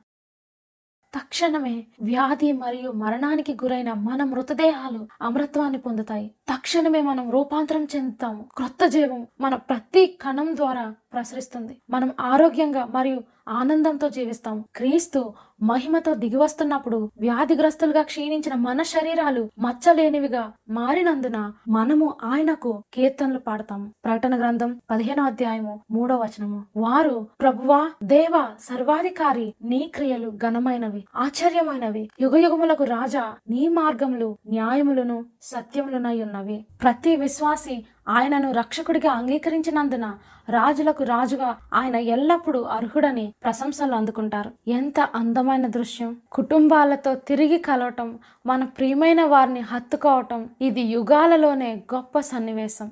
[1.15, 6.35] తక్షణమే వ్యాధి మరియు మరణానికి గురైన మన మృతదేహాలు అమృత్వాన్ని పొందుతాయి.
[6.55, 8.49] తక్షణమే మనం రూపాంతరం చెందుతాము.
[8.57, 11.83] క్రొత్త జీవం మన ప్రతి కణం ద్వారా ప్రసరిస్తుంది.
[11.91, 14.65] మనం ఆరోగ్యంగా మరియు ఆనందంతో జీవిస్తాము.
[14.77, 24.81] క్రీస్తు మహిమతో దిగివస్తున్నప్పుడు వ్యాధిగ్రస్తులుగా క్షీణించిన మన శరీరాలు మచ్చలేనివిగా మారినందున మనము ఆయనకు కీర్తనలు పాడతాము ప్రకటన గ్రంథం
[24.91, 26.65] పదిహేనో అధ్యాయము మూడో వచనము.
[26.77, 32.11] వారు ప్రభువా దేవ సర్వాధికారి నీ క్రియలు ఘనమైనవి ఆశ్చర్యమైనవి.
[32.21, 36.65] యుగయుగములకు రాజా నీ మార్గములు న్యాయములను సత్యములునై ఉన్నవి.
[36.83, 44.51] ప్రతి విశ్వాసి ఆయనను రక్షకుడిగా అంగీకరించినందున రాజులకు రాజుగా ఆయన ఎల్లప్పుడూ అర్హుడని ప్రశంసలు అందుకుంటారు.
[44.69, 46.17] ఎంత అందమైన దృశ్యం.
[46.33, 52.91] కుటుంబాలతో తిరిగి కలవటం మన ప్రియమైన వారిని హత్తుకోవటం ఇది యుగాలలోనే గొప్ప సన్నివేశం.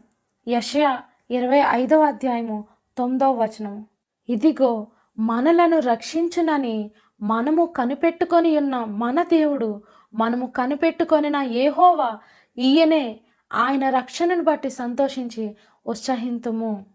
[0.49, 0.99] యషయా
[1.31, 2.65] ఇరవై ఐదవ అధ్యాయము
[2.99, 3.87] తొమ్మిదవ వచనము.
[4.29, 4.87] ఇదిగో
[5.19, 9.83] మనలను రక్షించునని మనము కనిపెట్టుకొని ఉన్న మన దేవుడు
[10.15, 12.19] మనము కనిపెట్టుకొనిన ఏహోవా
[12.59, 13.21] ఈయనే
[13.55, 16.87] ఆయన రక్షణను బట్టి సంతోషించి ఉత్సహింతుము.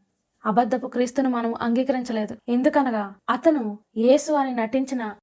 [0.46, 2.38] అబద్ధపు క్రీస్తును మనం అంగీకరించలేదు.
[2.50, 5.16] ఎందుకనగా అతను యేసు అని నటించిన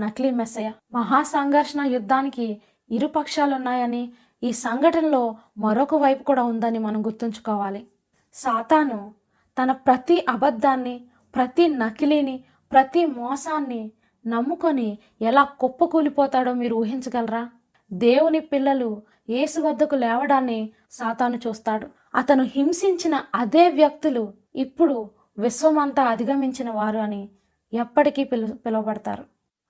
[0.00, 7.86] నకిలీ మెస్సయ మహాసంఘర్షణ యుద్ధానికి ఇరు పక్షాలున్నాయని ఈ సంఘటనలో మరొక వైపు కూడా ఉందని మనం గుర్తుంచుకోవాలి.
[8.34, 9.14] సాతాను
[9.62, 13.90] తన ప్రతి అబద్ధాన్ని ప్రతి నకిలీని ప్రతి మోసాన్ని
[14.26, 17.50] నమ్ముకొని ఎలా కుప్పకూలిపోతాడో మీరు ఊహించగలరా?
[17.92, 21.86] దేవుని పిల్లలు యేసు వద్దకు లేవడాన్ని సాతాను చూస్తాడు.
[22.14, 27.28] అతను హింసించిన అదే వ్యక్తులు ఇప్పుడు విశ్వమంతా అధిగమించిన వారు అని
[27.72, 29.24] ఎప్పటికీ పిలు పిలువబడతారు.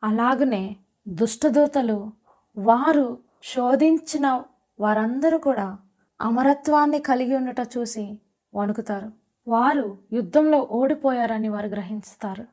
[0.04, 0.76] అలాగనే
[1.08, 2.12] దుష్టదూతలు
[2.58, 4.42] వారు శోధించిన
[4.80, 5.78] వారందరూ కూడా
[6.20, 8.18] అమరత్వాన్ని కలిగి ఉండట చూసి
[8.54, 9.12] వణుకుతారు.
[9.48, 12.44] వారు యుద్ధంలో ఓడిపోయారని వారు గ్రహిస్తారు.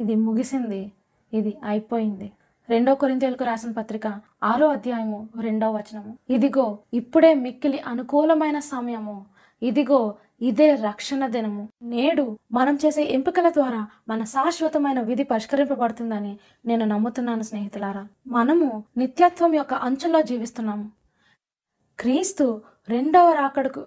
[0.00, 0.92] ఇది ముగిసింది.
[1.32, 2.32] ఇది అయిపోయింది.
[2.70, 4.06] రెండో కొరింతలకు రాసిన పత్రిక
[4.42, 6.18] ఆరో అధ్యాయము రెండో వచనము.
[6.30, 9.26] ఇదిగో ఇప్పుడే మిక్కిలి అనుకూలమైన సమయము.
[9.62, 11.68] ఇదిగో ఇదే రక్షణ దినము.
[11.82, 18.08] నేడు మనం చేసే ఎంపికల ద్వారా మన శాశ్వతమైన విధి పరిష్కరింపబడుతుందని నేను నమ్ముతున్నాను స్నేహితులారా.
[18.26, 20.90] మనము నిత్యత్వం యొక్క అంచులో జీవిస్తున్నాము.
[22.00, 23.86] క్రీస్తు రెండవ రాకడకు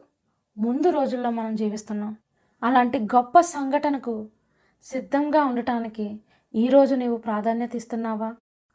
[0.58, 2.18] ముందు రోజుల్లో మనం జీవిస్తున్నాం.
[2.64, 4.28] అలాంటి గొప్ప సంఘటనకు
[4.84, 6.20] సిద్ధంగా ఉండటానికి
[6.56, 8.34] ఈరోజు నీవు ప్రాధాన్యత ఇస్తున్నావా?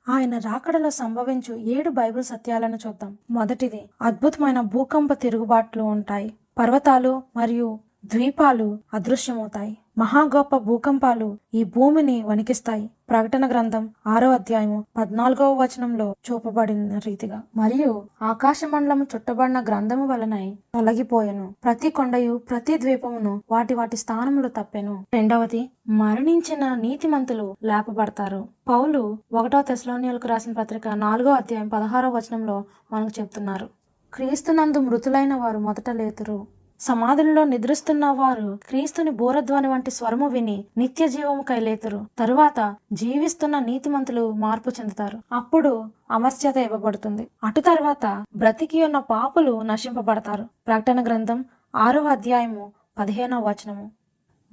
[0.09, 3.16] ఆయన రాకడలో సంభవించు ఏడు బైబిల్ సత్యాలను చూద్దాం.
[3.31, 6.33] మొదటిది అద్భుతమైన భూకంప తిరుగుబాట్లు ఉంటాయి.
[6.59, 9.79] పర్వతాలు మరియు ద్వీపాలు అదృశ్యమవుతాయి.
[9.99, 12.91] మహా గొప్ప భూకంపాలు ఈ భూమిని వణికిస్తాయి.
[13.11, 17.43] ప్రకటన గ్రంథం ఆరో అధ్యాయము పద్నాలుగవ వచనంలో చూపబడిన రీతిగా.
[17.57, 21.55] మరియు ఆకాశ మండలము చుట్టబడిన గ్రంథము వలనై తొలగిపోయెను.
[21.65, 25.05] ప్రతి కొండయు ప్రతి ద్వీపమును వాటి వాటి స్థానములు తప్పెను.
[25.15, 28.49] రెండవది మరణించిన నీతిమంతులు లేపబడతారు.
[28.69, 33.69] పౌలు ఒకటో తెశలోనియలకు రాసిన పత్రిక నాలుగో అధ్యాయం పదహారో వచనంలో మనకు చెప్తున్నారు.
[34.15, 36.58] క్రీస్తునందు మృతులైన వారు మొదట లేతురు.
[36.81, 42.07] సమాధుల్లో నిద్రిస్తున్న వారు క్రీస్తుని బోరధ్వని వంటి స్వరము విని నిత్య జీవము కైలేతురు.
[42.19, 45.19] తరువాత జీవిస్తున్న నీతిమంతులు మార్పు చెందుతారు.
[45.33, 47.29] అప్పుడు అమర్త్యత ఇవ్వబడుతుంది.
[47.45, 50.49] అటు తర్వాత బ్రతికి ఉన్న పాపులు నశింపబడతారు.
[50.67, 53.91] ప్రకటన గ్రంథం ఆరవ అధ్యాయము పదిహేనవ వచనము.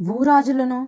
[0.02, 0.88] భూరాజులను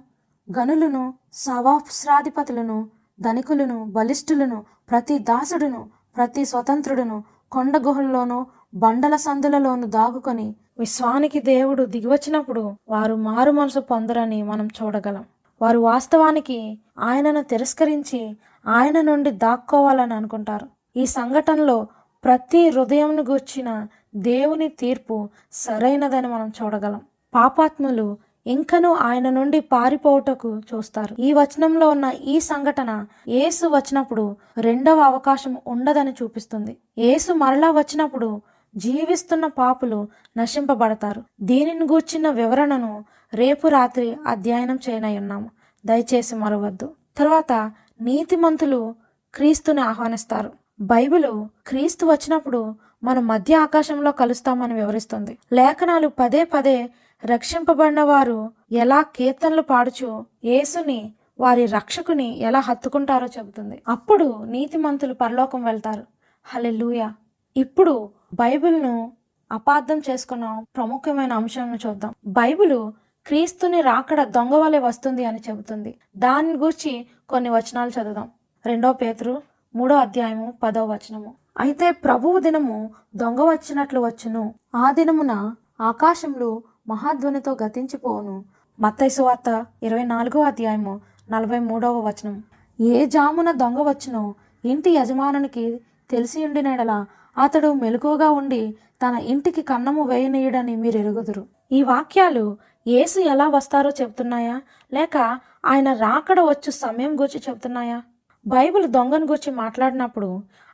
[0.59, 2.89] గనులను సవాస్రాధిపతులను
[3.21, 13.15] ధనికులను బలిష్ఠులను ప్రతి దాసుడును ప్రతి స్వతంత్రుడును కొండ గుహల్లోనూ బండల సందులలోనూ దాగుకొని విశ్వానికి దేవుడు దిగివచ్చినప్పుడు వారు
[13.15, 15.25] మారు మనసు పొందరని మనం చూడగలం.
[15.61, 18.37] వారు వాస్తవానికి ఆయనను తిరస్కరించి
[18.67, 20.67] ఆయన నుండి దాక్కోవాలని అనుకుంటారు.
[20.97, 21.87] ఈ సంఘటనలో
[22.23, 27.01] ప్రతి హృదయంను గూర్చిన దేవుని తీర్పు సరైనదని మనం చూడగలం.
[27.33, 31.21] పాపాత్ములు ఇంకనూ ఆయన నుండి పారిపోవుటకు చూస్తారు.
[31.21, 36.77] ఈ వచనంలో ఉన్న ఈ సంఘటన యేసు వచ్చినప్పుడు రెండవ అవకాశం ఉండదని చూపిస్తుంది.
[36.97, 38.41] యేసు మరలా వచ్చినప్పుడు
[38.75, 41.23] జీవిస్తున్న పాపులు నశింపబడతారు.
[41.41, 45.51] దీనిని గూర్చిన వివరణను రేపు రాత్రి అధ్యయనం చేయనై ఉన్నాము
[45.85, 46.95] దయచేసి మరవద్దు.
[47.17, 48.95] తర్వాత నీతిమంతులు
[49.35, 50.51] క్రీస్తుని ఆహ్వానిస్తారు.
[50.81, 55.37] బైబిలు క్రీస్తు వచ్చినప్పుడు మన మధ్య ఆకాశంలో కలుస్తామని వివరిస్తుంది.
[55.53, 56.89] లేఖనాలు పదే పదే
[57.25, 63.81] రక్షింపబడిన వారు ఎలా కీర్తనలు పాడుచు యేసుని వారి రక్షకుని ఎలా హత్తుకుంటారో చెబుతుంది.
[63.87, 66.03] అప్పుడు నీతిమంతులు పరలోకం వెళ్తారు.
[66.45, 67.13] హలెలూయా
[67.57, 69.11] ఇప్పుడు బైబిల్ను
[69.51, 72.13] అపార్థం చేసుకున్న ప్రముఖమైన అంశాలను చూద్దాం.
[72.27, 72.93] బైబిలు
[73.27, 75.95] క్రీస్తుని రాకడ దొంగ వలె వస్తుంది అని చెబుతుంది.
[76.17, 78.29] దాని గురించి కొన్ని వచనాలు చదువుదాం.
[78.65, 79.41] రెండో పేతురు
[79.75, 81.33] మూడో అధ్యాయము పదో వచనము.
[81.59, 84.53] అయితే ప్రభువు దినము దొంగ వచ్చినట్లు వచ్చును.
[84.75, 88.45] ఆ దినమున ఆకాశంలో మహాధ్వనితో గతించిపోవును.
[88.79, 92.43] మత్తైసు వార్త ఇరవై నాలుగో అధ్యాయము నలభై మూడవ వచనం
[92.81, 94.35] ఏ జామున దొంగ వచ్చునో
[94.65, 97.05] ఇంటి యజమానునికి తెలిసి ఉండినడల
[97.37, 98.61] అతడు మెలకువగా ఉండి
[99.01, 102.45] తన ఇంటికి కన్నము వేయనీయుడని మీరు ఎరుగుదురు ఈ వాక్యాలు
[102.85, 104.55] యేసు ఎలా వస్తారో చెప్తున్నాయా
[104.91, 105.17] లేక
[105.65, 107.97] ఆయన రాకడ వచ్చు సమయం గురించి చెప్తున్నాయా
[108.45, 110.29] బైబిల్ దొంగను గురించి మాట్లాడినప్పుడు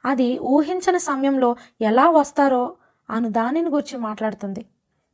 [0.06, 1.50] అది ఊహించని సమయంలో
[1.82, 2.64] ఎలా వస్తారో
[3.10, 4.62] అను దానిని గురించి మాట్లాడుతుంది.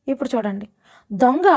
[0.08, 0.68] ఇప్పుడు చూడండి.
[1.12, 1.48] దొంగ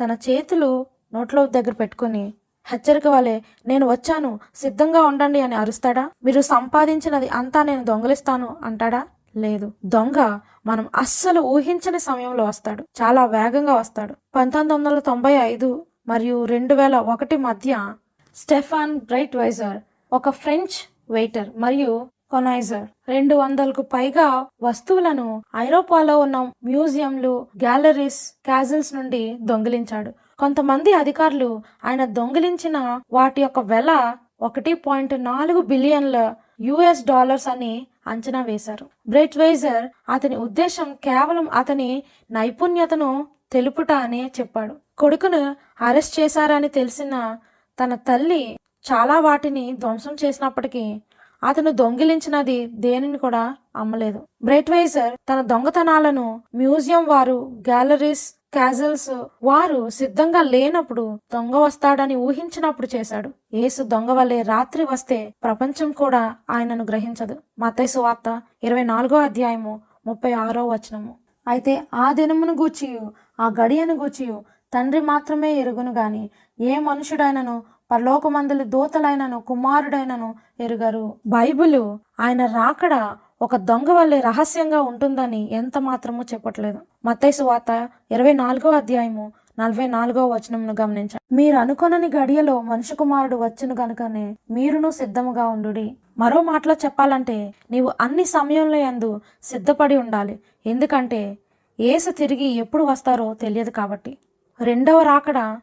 [0.00, 0.70] తన చేతులు
[1.14, 2.24] నోట్లో దగ్గర పెట్టుకుని
[2.66, 3.34] హెచ్చరిక వలె
[3.66, 6.04] నేను వచ్చాను సిద్ధంగా ఉండండి అని అరుస్తాడా?
[6.24, 9.00] మీరు సంపాదించినది అంతా నేను దొంగలిస్తాను అంటాడా?
[9.36, 9.72] లేదు.
[9.84, 10.18] దొంగ
[10.66, 12.82] మనం అస్సలు ఊహించని సమయంలో వస్తాడు.
[13.02, 14.14] చాలా వేగంగా వస్తాడు.
[14.34, 17.94] పంతొమ్మిది వందల తొంభై ఐదు మరియు రెండు వేల ఒకటి మధ్య
[18.36, 19.78] స్టెఫాన్ బ్రైట్ వైజర్
[20.12, 20.76] ఒక ఫ్రెంచ్
[21.10, 30.10] వెయిటర్ మరియు కొనైజర్ రెండు వందలకు పైగా వస్తువులను ఐరోపాలో ఉన్న మ్యూజియంలు గ్యాలరీస్ క్యాజిల్స్ నుండి దొంగిలించాడు.
[30.38, 31.50] కొంతమంది అధికారులు
[31.84, 38.86] ఆయన దొంగిలించిన వాటి యొక్క వెల ఒకటి పాయింట్ నాలుగు బిలియన్ల యుఎస్ డాలర్స్ అని అంచనా వేశారు.
[39.08, 44.74] బ్రెట్ వైజర్ అతని ఉద్దేశం కేవలం అతని నైపుణ్యతను తెలుపుట అనే చెప్పాడు.
[44.98, 47.38] కొడుకును అరెస్ట్ చేశారని తెలిసిన
[47.80, 48.56] తన తల్లి
[48.92, 51.00] చాలా వాటిని ధ్వంసం చేసినప్పటికీ
[51.44, 54.20] అతను దొంగిలించినది దేనిని కూడా అమ్మలేదు.
[54.42, 57.38] బ్రైట్ వైజర్ తన దొంగతనాలను మ్యూజియం వారు
[57.68, 59.10] గ్యాలరీస్ క్యాజల్స్
[59.42, 63.30] వారు సిద్ధంగా లేనప్పుడు దొంగ వస్తాడని ఊహించినప్పుడు చేశాడు.
[63.54, 67.36] యేసు దొంగ వల్లే రాత్రి వస్తే ప్రపంచం కూడా ఆయనను గ్రహించదు.
[67.58, 71.14] మత్తయి వార్త ఇరవై నాలుగో అధ్యాయము ముప్పై ఆరో వచనము.
[71.48, 76.30] అయితే ఆ దినమును గూర్చియు ఆ గడియను గూర్చియు తండ్రి మాత్రమే ఎరుగును గాని
[76.60, 81.14] ఏ మనుషుడైనను పరలోకమందులు దూతలైనను కుమారుడైనను ఎరుగరు.
[81.26, 82.94] బైబిలు ఆయన రాకడ
[83.42, 86.78] ఒక దొంగ వల్లే రహస్యంగా ఉంటుందని ఎంత మాత్రమూ చెప్పట్లేదు.
[87.04, 91.34] మత్తైసు వార్త ఇరవై నాలుగో అధ్యాయము నలభై నాలుగో వచనమును గమనించండి.
[91.34, 95.96] మీరు అనుకోనని గడియలో మనుషు కుమారుడు వచ్చును గనుకనే మీరును సిద్ధముగా ఉండుడి.
[96.18, 100.40] మరో మాటలో చెప్పాలంటే నీవు అన్ని సమయంలో యందు సిద్ధపడి ఉండాలి.
[100.66, 101.38] ఎందుకంటే
[101.80, 104.18] ఏసు తిరిగి ఎప్పుడు వస్తారో తెలియదు కాబట్టి.
[104.60, 105.58] రెండవ రాకడ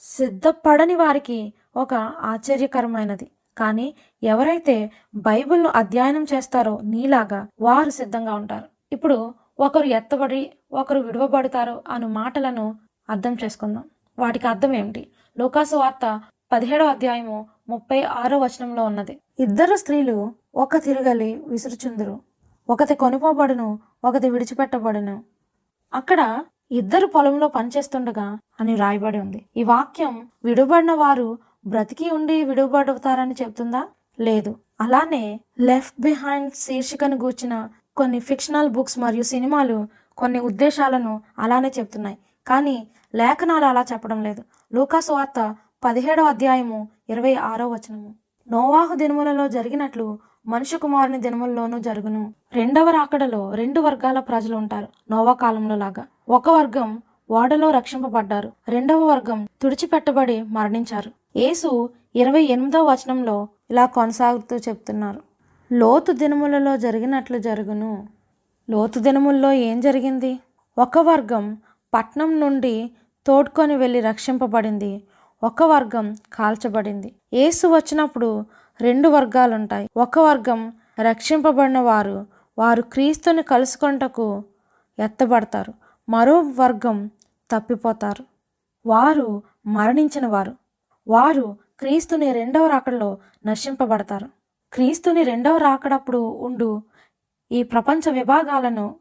[0.00, 3.30] సిద్ధపడని వారికి ఒక ఆశ్చర్యకరమైనది.
[3.58, 8.64] కానీ ఎవరైతే బైబిల్ను అధ్యయనం చేస్తారో నీలాగా వారు సిద్ధంగా ఉంటారు.
[8.92, 12.76] ఇప్పుడు ఒకరు ఎత్తబడి ఒకరు విడవబడతారు అను మాటలను
[13.10, 13.84] అర్థం చేసుకుందాం.
[14.18, 15.10] వాటికి అర్థం ఏమిటి?
[15.38, 16.20] లోకాసు వార్త
[16.52, 19.20] పదిహేడో అధ్యాయము ముప్పై ఆరో వచనంలో ఉన్నది.
[19.40, 22.20] ఇద్దరు స్త్రీలు ఒక తిరగలి విసురుచుందురు.
[22.70, 25.24] ఒకటి కొనుకోబడును ఒకటి విడిచిపెట్టబడును.
[25.94, 29.46] అక్కడ ఇద్దరు పొలంలో పనిచేస్తుండగా అని రాయబడి ఉంది.
[29.56, 33.88] ఈ వాక్యం విడుబడిన వారు బ్రతికి ఉండి విడుబడతారని చెప్తుందా?
[34.20, 34.56] లేదు.
[34.80, 42.18] అలానే లెఫ్ట్ బిహైండ్ శీర్షికను గూర్చిన కొన్ని ఫిక్షనల్ బుక్స్ మరియు సినిమాలు కొన్ని ఉద్దేశాలను అలానే చెప్తున్నాయి.
[42.46, 44.42] కానీ లేఖనాలు అలా చెప్పడం లేదు.
[44.74, 48.14] లూకాసు వార్త పదిహేడవ అధ్యాయము ఇరవై ఆరో వచనము.
[48.50, 52.34] నోవాహు దినములలో జరిగినట్లు మనుష్య కుమారుని దినముల్లోనూ జరుగును.
[52.52, 56.04] రెండవ రాకడలో రెండు వర్గాల ప్రజలు ఉంటారు నోవా కాలంలో లాగా.
[56.28, 58.52] ఒక వర్గం ఓడలో రక్షింపబడ్డారు.
[58.68, 61.10] రెండవ వర్గం తుడిచిపెట్టబడి మరణించారు.
[61.38, 65.22] యేసు ఇరవై ఎనిమిదో వచనంలో ఇలా కొనసాగుతూ చెప్తున్నారు.
[65.72, 68.06] లోతు దినములలో జరిగినట్లు జరుగును.
[68.70, 70.38] లోతు దినముల్లో ఏం జరిగింది?
[70.78, 71.56] ఒక వర్గం
[71.94, 72.90] పట్నం నుండి
[73.26, 75.02] తోడ్కొని వెళ్ళి రక్షింపబడింది.
[75.42, 77.14] ఒక వర్గం కాల్చబడింది.
[77.34, 78.44] యేసు వచ్చినప్పుడు
[78.80, 82.26] రెండు వర్గాలు ఉంటాయి ఒక వర్గం రక్షింపబడిన వారు
[82.58, 84.44] వారు క్రీస్తుని కలుసుకొంటకు
[84.98, 85.72] ఎత్తబడతారు.
[86.08, 87.10] మరో వర్గం
[87.50, 88.24] తప్పిపోతారు.
[88.86, 90.56] వారు మరణించిన వారు.
[91.08, 94.28] వారు క్రీస్తుని రెండవ రాకడలో నశింపబడతారు.
[94.72, 96.82] క్రీస్తుని రెండవ రాకడప్పుడు ఉండు
[97.52, 98.94] ఈ ప్రపంచ విభాగాలను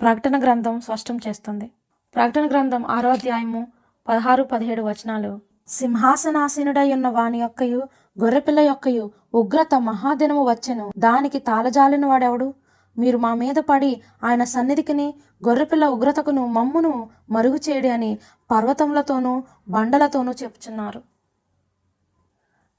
[0.00, 1.70] ప్రకటన గ్రంథం స్పష్టం చేస్తుంది.
[2.14, 3.66] ప్రకటన గ్రంథం ఆరో అధ్యాయము
[4.08, 5.40] పదహారు పదిహేడు వచనాలు.
[5.68, 7.82] సింహాసనాసీనుడై ఉన్న వాని యొక్కయు
[8.20, 10.92] గొర్రెపిల్ల యొక్కయు ఉగ్రత మహాదినము వచ్చెను.
[10.98, 12.54] దానికి తాళజాలిన వాడెవడు?
[12.98, 15.14] మీరు మా మీద పడి ఆయన సన్నిధికిని
[15.48, 18.18] గొర్రెపిల్ల ఉగ్రతకును మమ్మును మరుగు చేయడి అని
[18.50, 21.13] పర్వతములతోనూ బండలతోనూ చెప్పుచున్నారు.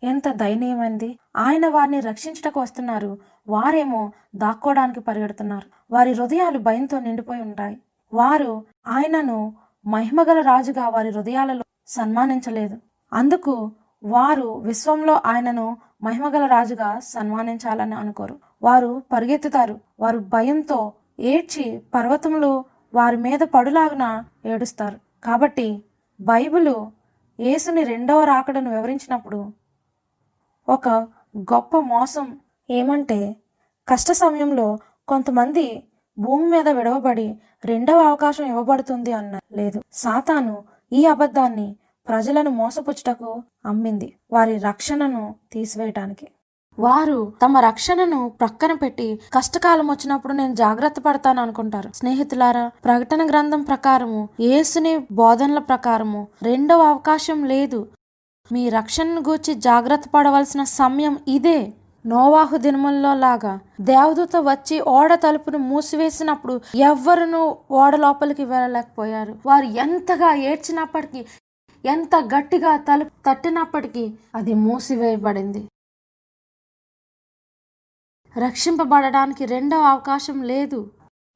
[0.05, 3.17] ఎంత దయనీయమైంది ఆయన వారిని రక్షించుటకు వస్తున్నారు.
[3.47, 5.67] వారేమో దాక్కోవడానికి పరిగెడుతున్నారు.
[5.91, 7.81] వారి హృదయాలు భయంతో నిండిపోయి ఉంటాయి.
[8.13, 9.53] వారు ఆయనను
[9.87, 12.77] మహిమగల రాజుగా వారి హృదయాలలో సన్మానించలేదు.
[13.13, 13.71] అందుకు
[14.03, 18.39] వారు విశ్వంలో ఆయనను మహిమగల రాజుగా సన్మానించాలని అనుకోరు.
[18.63, 19.79] వారు పరిగెత్తుతారు.
[19.99, 24.99] వారు భయంతో ఏడ్చి పర్వతములు వారి మీద పడులాగున ఏడుస్తారు.
[25.23, 25.83] కాబట్టి
[26.21, 26.91] బైబిలు
[27.39, 29.53] యేసుని రెండవ రాకడను వివరించినప్పుడు
[30.69, 30.89] ఒక
[31.38, 33.36] గొప్ప మోసం ఏమంటే
[33.88, 35.84] కష్ట సమయంలో కొంతమంది
[36.19, 39.82] భూమి మీద విడవబడి రెండవ అవకాశం ఇవ్వబడుతుంది అన్న లేదు.
[39.93, 41.75] సాతాను ఈ అబద్ధాన్ని
[42.08, 44.15] ప్రజలను మోసపుచ్చుటకు అమ్మింది.
[44.32, 46.28] వారి రక్షణను తీసివేయటానికి.
[46.80, 51.89] వారు తమ రక్షణను ప్రక్కన పెట్టి కష్టకాలం వచ్చినప్పుడు నేను జాగ్రత్త పడతాను అనుకుంటారు.
[51.93, 57.88] స్నేహితులారా ప్రకటన గ్రంథం ప్రకారము యేసుని బోధనల ప్రకారము రెండవ అవకాశం లేదు.
[58.51, 61.73] మీ రక్షణను గూర్చి జాగ్రత్త పడవలసిన సమయం ఇదే.
[62.05, 69.38] నోవాహు దినముల్లో లాగా దేవదూత వచ్చి ఓడ తలుపును మూసివేసినప్పుడు ఎవ్వరును ఓడ లోపలికి వెళ్ళలేకపోయారు.
[69.45, 71.25] వారు ఎంతగా ఏడ్చినప్పటికీ
[71.86, 75.67] ఎంత గట్టిగా తలుపు తట్టినప్పటికీ అది మూసివేయబడింది.
[78.38, 80.91] రక్షింపబడడానికి రెండవ అవకాశం లేదు.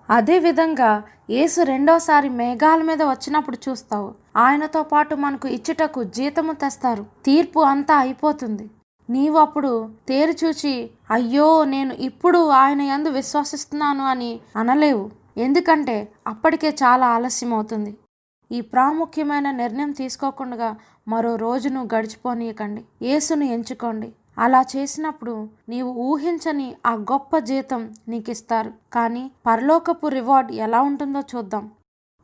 [0.10, 4.15] అదే విధంగా యేసు రెండోసారి మేఘాల మీద వచ్చినప్పుడు చూస్తావు.
[4.39, 7.06] ఆయనతో పాటు మనకు ఇచ్చుటకు జీతము తెస్తారు.
[7.25, 8.65] తీర్పు అంతా అయిపోతుంది.
[9.10, 9.71] నీవు అప్పుడు
[10.10, 10.73] తేరుచూచి
[11.12, 15.06] అయ్యో నేను ఇప్పుడు ఆయన ఎందు విశ్వసిస్తున్నాను అని అనలేవు.
[15.38, 15.97] ఎందుకంటే
[16.28, 17.91] అప్పటికే చాలా ఆలస్యం అవుతుంది.
[18.52, 20.69] ఈ ప్రాముఖ్యమైన నిర్ణయం తీసుకోకుండా
[21.08, 22.82] మరో రోజును గడిచిపోనీయకండి.
[23.02, 24.10] యేసును ఎంచుకోండి.
[24.38, 25.36] అలా చేసినప్పుడు
[25.69, 31.65] నీవు ఊహించని ఆ గొప్ప జీతం నీకు ఇస్తారు కానీ పరలోకపు రివార్డ్ ఎలా ఉంటుందో చూద్దాం.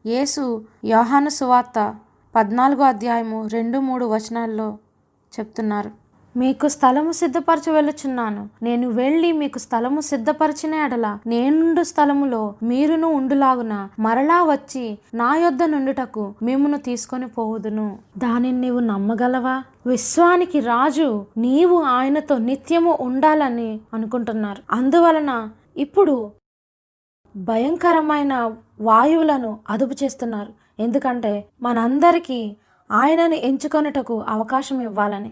[0.06, 0.44] యేసు
[0.86, 1.80] యోహాను సువార్త
[2.36, 4.78] పద్నాలుగో అధ్యాయము రెండు మూడు వచనాల్లో
[5.40, 5.92] చెప్తున్నారు.
[6.38, 8.50] మీకు స్థలము సిద్ధపరచ వెళ్ళుచున్నాను.
[8.64, 16.34] నేను వెళ్ళి మీకు స్థలము సిద్ధపరిచిన ఎడల నేనుండు స్థలములో మీరును ఉండులాగున మరలా వచ్చి నా యొద్ద నుండుటకు
[16.44, 17.98] మిమ్మును తీసుకొని పోవుదును.
[18.18, 19.64] దానిని నీవు నమ్మగలవా?
[19.86, 24.64] విశ్వానికి రాజు నీవు ఆయనతో నిత్యము ఉండాలని అనుకుంటున్నారు.
[24.72, 26.32] అందువలన ఇప్పుడు
[27.38, 30.65] భయంకరమైన వాయువులను అదుపు చేస్తున్నారు.
[30.80, 32.56] ఎందుకంటే మనందరికీ
[32.92, 35.32] ఆయనను ఎంచుకొనుటకు అవకాశం ఇవ్వాలని.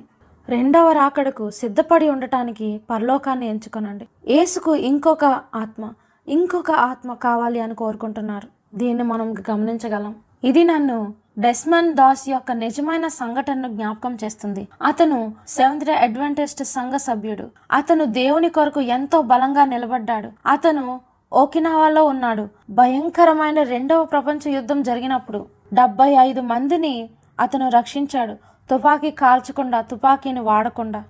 [0.50, 4.08] రెండవ రాకడకు సిద్ధపడి ఉండటానికి పరలోకాన్ని ఎంచుకొనండి.
[4.28, 5.26] యేసుకు ఇంకొక
[5.56, 5.94] ఆత్మ
[6.28, 8.48] ఇంకొక ఆత్మ కావాలి అని కోరుకుంటున్నారు.
[8.76, 10.16] దీన్ని మనం గమనించగలం.
[10.44, 14.68] ఇది నన్ను డెస్మన్ దాస్ యొక్క నిజమైన సంఘటనను జ్ఞాపకం చేస్తుంది.
[14.84, 20.30] అతను సెవెంత్ డే అడ్వెంటిస్ట్ సంఘ సభ్యుడు అతను దేవుని కొరకు ఎంతో బలంగా నిలబడ్డాడు.
[20.46, 21.02] అతను
[21.34, 22.50] ఓకినావాలో ఉన్నాడు.
[22.70, 28.34] భయంకరమైన రెండవ ప్రపంచ యుద్ధం జరిగినప్పుడు డెబ్బై ఐదు మందిని అతను రక్షించాడు.
[28.70, 31.04] తుపాకీ కాల్చకుండా తుపాకీని వాడకుండా.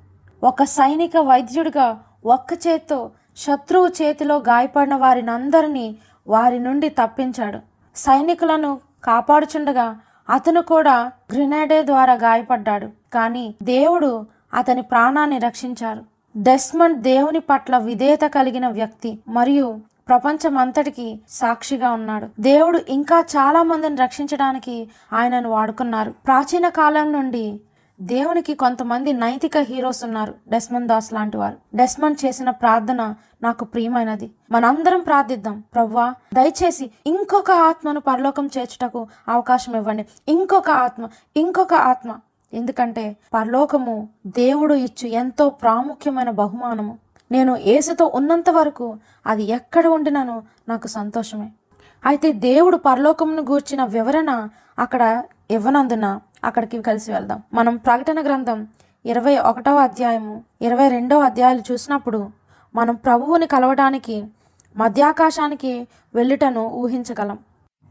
[0.44, 5.96] ఒక సైనిక వైద్యుడిగా ఒక్క చేత్తో శత్రువు చేతిలో గాయపడిన వారిని అందరినీ
[6.28, 7.60] వారి నుండి తప్పించాడు.
[7.96, 12.88] సైనికులను కాపాడుచుండగా అతను కూడా గ్రినేడే ద్వారా గాయపడ్డాడు.
[13.14, 16.02] కానీ దేవుడు అతని ప్రాణాన్ని రక్షించారు.
[16.38, 22.28] డెస్మండ్ దేవుని పట్ల విధేయత కలిగిన వ్యక్తి మరియు ప్రపంచం అంతటికి సాక్షిగా ఉన్నాడు.
[22.40, 26.12] దేవుడు ఇంకా చాలా మందిని రక్షించడానికి ఆయనను వాడుకున్నారు.
[26.12, 27.62] ప్రాచీన కాలం నుండి
[28.02, 30.36] దేవునికి కొంతమంది నైతిక హీరోస్ ఉన్నారు.
[30.48, 31.58] డెస్మన్ దాస్ లాంటి వారు.
[31.76, 34.32] డెస్మన్ చేసిన ప్రార్థన నాకు ప్రియమైనది.
[34.52, 35.64] మనందరం ప్రార్థిద్దాం.
[35.74, 40.06] ప్రవ్వా దయచేసి ఇంకొక ఆత్మను పరలోకం చేర్చుటకు అవకాశం ఇవ్వండి.
[40.28, 42.16] ఇంకొక ఆత్మ ఇంకొక ఆత్మ.
[42.54, 46.98] ఎందుకంటే పరలోకము దేవుడు ఇచ్చు ఎంతో ప్రాముఖ్యమైన బహుమానము.
[47.34, 48.88] నేను ఏసుతో ఉన్నంత వరకు
[49.28, 50.38] అది ఎక్కడ ఉండినానో
[50.70, 51.50] నాకు సంతోషమే.
[52.06, 54.32] అయితే దేవుడు పరలోకమును గూర్చిన వివరణ
[54.80, 55.04] అక్కడ
[55.52, 56.08] ఇవ్వనందున
[56.44, 57.40] అక్కడికి కలిసి వెళ్దాం.
[57.54, 58.60] మనం ప్రకటన గ్రంథం
[59.06, 62.20] ఇరవై ఒకటవ అధ్యాయము ఇరవై రెండవ అధ్యాయాలు చూసినప్పుడు
[62.76, 64.18] మనం ప్రభువుని కలవడానికి
[64.76, 65.74] మధ్యాకాశానికి
[66.16, 67.40] వెళ్ళుటను ఊహించగలం.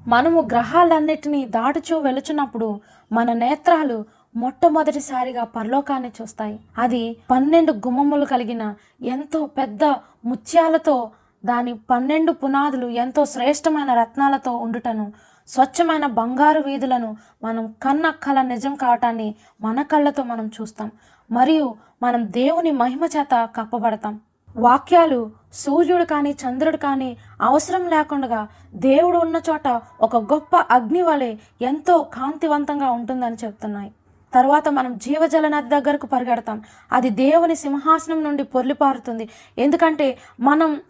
[0.06, 2.68] మనము గ్రహాలన్నిటినీ దాటుచూ వెళుచున్నప్పుడు
[3.12, 3.96] మన నేత్రాలు
[4.36, 6.60] మొట్టమొదటిసారిగా పరలోకాన్ని చూస్తాయి.
[6.78, 9.84] అది పన్నెండు గుమ్మములు కలిగిన ఎంతో పెద్ద
[10.24, 11.10] ముత్యాలతో
[11.44, 15.12] దాని పన్నెండు పునాదులు ఎంతో శ్రేష్టమైన రత్నాలతో ఉండుటను
[15.48, 20.90] స్వచ్ఛమైన బంగారు వీధులను మనం కన్న కల నిజం కావటాన్ని మన కళ్ళతో మనం చూస్తాం.
[21.30, 24.20] మరియు మనం దేవుని మహిమ చేత కప్పబడతాం.
[24.56, 32.06] వాక్యాలు సూర్యుడు కానీ చంద్రుడు కానీ అవసరం లేకుండా దేవుడు ఉన్న చోట ఒక గొప్ప అగ్ని వలె ఎంతో
[32.14, 33.92] కాంతివంతంగా ఉంటుందని చెప్తున్నాయి.
[34.34, 36.62] తర్వాత మనం జీవజల నది దగ్గరకు పరిగెడతాం.
[36.92, 39.28] అది దేవుని సింహాసనం నుండి పొర్లిపారుతుంది.
[39.58, 40.80] ఎందుకంటే మనం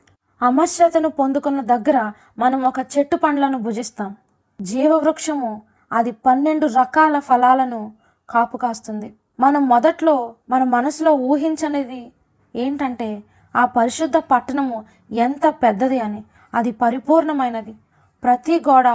[0.43, 4.17] అమర్షతను పొందుకున్న దగ్గర మనం ఒక చెట్టు పండ్లను భుజిస్తాం.
[4.63, 5.63] జీవవృక్షము
[5.93, 7.93] అది పన్నెండు రకాల ఫలాలను
[8.31, 12.13] కాపు కాస్తుంది మనం మొదట్లో మన మనసులో ఊహించనిది
[12.57, 13.23] ఏంటంటే
[13.57, 16.25] ఆ పరిశుద్ధ పట్టణము ఎంత పెద్దది అని.
[16.55, 17.75] అది పరిపూర్ణమైనది.
[18.23, 18.89] ప్రతి గోడ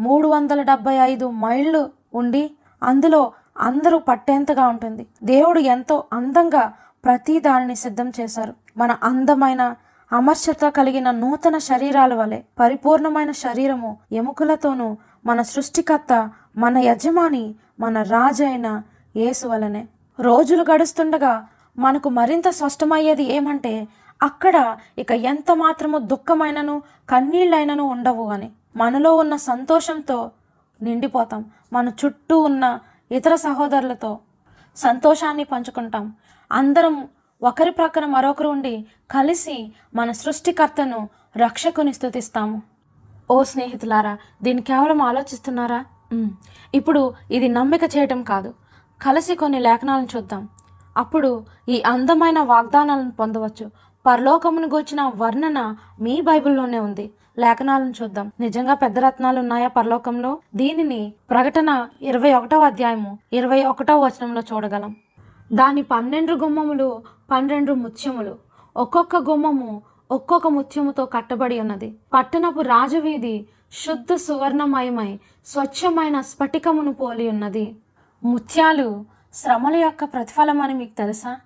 [0.00, 2.50] మూడు వందల డెబ్బై ఐదు మైళ్ళు ఉండి
[2.82, 5.06] అందులో అందరూ పట్టేంతగా ఉంటుంది.
[5.22, 6.72] దేవుడు ఎంతో అందంగా
[7.04, 8.54] ప్రతి దానిని సిద్ధం చేశారు.
[8.76, 9.74] మన అందమైన
[10.12, 14.96] అమర్చత కలిగిన నూతన శరీరాల వలె పరిపూర్ణమైన శరీరము ఎముకలతోనూ
[15.26, 18.82] మన సృష్టికర్త మన యజమాని మన రాజైన
[19.16, 19.88] యేసు వలనే.
[20.20, 21.46] రోజులు గడుస్తుండగా
[21.78, 23.88] మనకు మరింత స్పష్టమయ్యేది ఏమంటే
[24.22, 28.50] అక్కడ ఇక ఎంత మాత్రము దుఃఖమైనను కన్నీళ్ళైనను ఉండవు అని.
[28.76, 30.30] మనలో ఉన్న సంతోషంతో
[30.82, 31.44] నిండిపోతాం.
[31.72, 32.78] మన చుట్టూ ఉన్న
[33.12, 34.18] ఇతర సహోదరులతో
[34.76, 36.14] సంతోషాన్ని పంచుకుంటాం.
[36.52, 37.08] అందరం
[37.42, 42.62] ఒకరి ప్రక్కన మరొకరు ఉండి కలిసి మన సృష్టికర్తను రక్షకుని స్థుతిస్తాము.
[43.30, 45.84] ఓ స్నేహితులారా దీన్ని కేవలం ఆలోచిస్తున్నారా?
[46.74, 48.54] ఇప్పుడు ఇది నమ్మిక చేయటం కాదు.
[49.02, 50.48] కలిసి కొన్ని లేఖనాలను చూద్దాం.
[50.96, 53.70] అప్పుడు ఈ అందమైన వాగ్దానాలను పొందవచ్చు.
[54.06, 57.10] పరలోకమును గూర్చిన వర్ణన మీ బైబిల్లోనే ఉంది.
[57.38, 58.32] లేఖనాలను చూద్దాం.
[58.40, 60.38] నిజంగా పెద్ద రత్నాలు ఉన్నాయా పరలోకంలో?
[60.54, 64.96] దీనిని ప్రకటన ఇరవై ఒకటవ అధ్యాయము ఇరవై ఒకటవ వచనంలో చూడగలం.
[65.52, 68.36] దాని పన్నెండు గుమ్మములు పన్నెండు ముత్యములు.
[68.76, 71.94] ఒక్కొక్క గుమ్మము ఒక్కొక్క ముత్యముతో కట్టబడి ఉన్నది.
[72.14, 77.76] పట్టణపు రాజవీధి శుద్ధ సువర్ణమయమై స్వచ్ఛమైన స్ఫటికమును పోలి ఉన్నది.
[78.24, 81.36] ముత్యాలు శ్రమల యొక్క ప్రతిఫలం అని మీకు తెలుసా?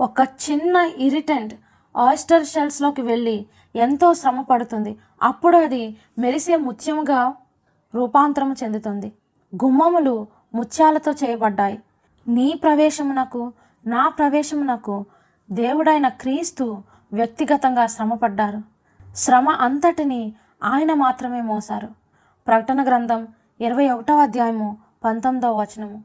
[0.00, 1.54] ఒక చిన్న ఇరిటెంట్
[1.98, 3.46] ఆయిస్టర్ షెల్స్లోకి వెళ్ళి
[3.76, 4.98] ఎంతో శ్రమ పడుతుంది.
[5.22, 7.34] అప్పుడు అది మెరిసే ముత్యముగా
[7.94, 9.12] రూపాంతరం చెందుతుంది.
[9.64, 11.82] గుమ్మములు ముత్యాలతో చేయబడ్డాయి.
[12.28, 13.52] నీ ప్రవేశమునకు
[13.86, 15.06] నా ప్రవేశమునకు
[15.50, 16.82] దేవుడైన క్రీస్తు
[17.12, 18.62] వ్యక్తిగతంగా శ్రమపడ్డారు.
[19.16, 20.34] శ్రమ అంతటిని
[20.64, 21.88] ఆయన మాత్రమే మోసారు
[22.46, 23.28] ప్రకటన గ్రంథం
[23.60, 26.04] ఇరవై ఒకటవ అధ్యాయము పంతొమ్మిదవ వచనము.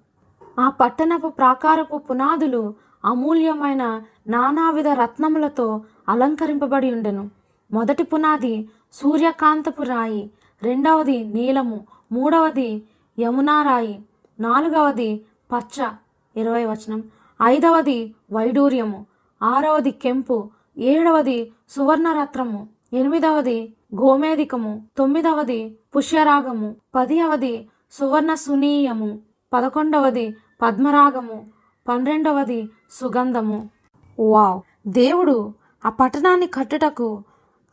[0.59, 2.75] ఆ పట్టణపు ప్రాకారపు పునాదులు
[3.05, 7.29] అమూల్యమైన నానావిధ రత్నములతో అలంకరింపబడి ఉండెను.
[7.71, 10.31] మొదటి పునాది సూర్యకాంతపు రాయి
[10.63, 12.83] రెండవది నీలము మూడవది
[13.19, 14.03] యమునారాయి
[14.39, 15.89] నాలుగవది పచ్చ.
[16.35, 17.03] ఇరవై వచనం.
[17.43, 19.05] ఐదవది వైడూర్యము
[19.43, 29.19] ఆరవది కెంపు ఏడవది సువర్ణరత్నము ఎనిమిదవది గోమేదికము తొమ్మిదవది పుష్యరాగము పదివది సువర్ణ సునీయము
[29.53, 31.52] పదకొండవది పద్మరాగము
[31.87, 33.69] పన్నెండవది సుగంధము.
[34.19, 34.61] వావ్!
[34.87, 35.53] దేవుడు
[35.85, 37.23] ఆ పట్టణాన్ని కట్టుటకు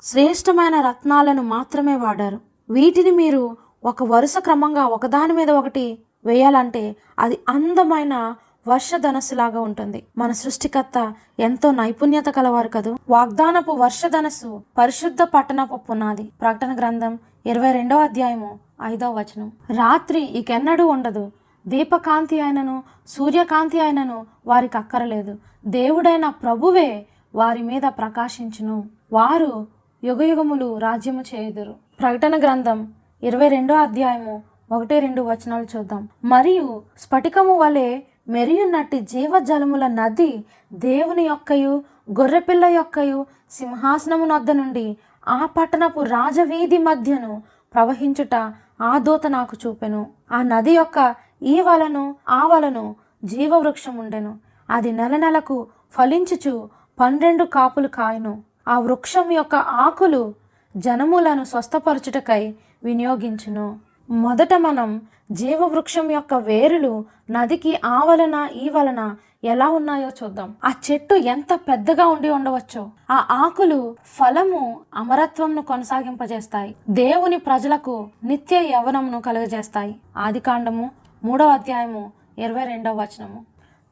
[0.03, 2.41] శ్రేష్టమైన రత్నాలను మాత్రమే వాడారు.
[2.71, 8.35] వీటిని మీరు ఒక వరుస క్రమంగా ఒకదాని మీద ఒకటి వేయాలంటే అది అందమైన
[8.69, 10.07] వర్షధనస్సులాగా ఉంటుంది.
[10.19, 12.97] మన సృష్టికర్త ఎంతో నైపుణ్యత కలవారు కదూ?
[13.11, 16.31] వాగ్దానపు వర్షధనస్సు పరిశుద్ధ పట్టణపు పునాది.
[16.41, 19.53] ప్రకటన గ్రంథం ఇరవై రెండవ అధ్యాయము ఐదవ వచనం.
[19.77, 21.31] రాత్రి ఇకెన్నడూ ఉండదు.
[21.69, 25.39] దీపకాంతి అయినను సూర్యకాంతి అయినను వారికి అక్కరలేదు.
[25.67, 28.85] దేవుడైన ప్రభువే వారి మీద ప్రకాశించును.
[29.13, 29.67] వారు
[30.05, 31.75] యుగయుగములు రాజ్యము చేయుదురు.
[32.01, 32.93] ప్రకటన గ్రంథం
[33.23, 34.43] ఇరవై రెండో అధ్యాయము
[34.73, 36.09] ఒకటి రెండు వచనాలు చూద్దాం.
[36.25, 44.97] మరియు స్ఫటికము వలె మెరియున్నట్టి జీవజలముల నది దేవుని యొక్కయు గొర్రెపిల్ల యొక్కయు సింహాసనము నొద్ద నుండి
[45.29, 47.43] ఆ పట్టణపు రాజవీధి మధ్యను
[47.75, 50.07] ప్రవహించుట ఆ దూత నాకు చూపెను.
[50.33, 54.39] ఆ నది యొక్క ఈ వలను ఆ వలను జీవవృక్షం ఉండెను
[54.71, 56.69] అది నెల నెలకు ఫలించుచు
[57.01, 58.43] పన్నెండు కాపులు కాయను.
[58.69, 60.35] ఆ వృక్షం యొక్క ఆకులు
[60.77, 63.79] జనములను స్వస్థపరచుటకై వినియోగించును.
[64.11, 70.55] మొదట మనం జీవవృక్షం యొక్క వేరులు నదికి ఆ వలన ఈ వలన ఎలా ఉన్నాయో చూద్దాం.
[70.65, 72.89] ఆ చెట్టు ఎంత పెద్దగా ఉండి ఉండవచ్చో.
[73.11, 76.75] ఆ ఆకులు ఫలము అమరత్వంను కొనసాగింపజేస్తాయి.
[76.91, 79.97] దేవుని ప్రజలకు నిత్య యవనమును కలుగజేస్తాయి.
[80.17, 80.91] ఆది కాండము
[81.25, 83.47] మూడవ అధ్యాయము ఇరవై రెండవ వచనము.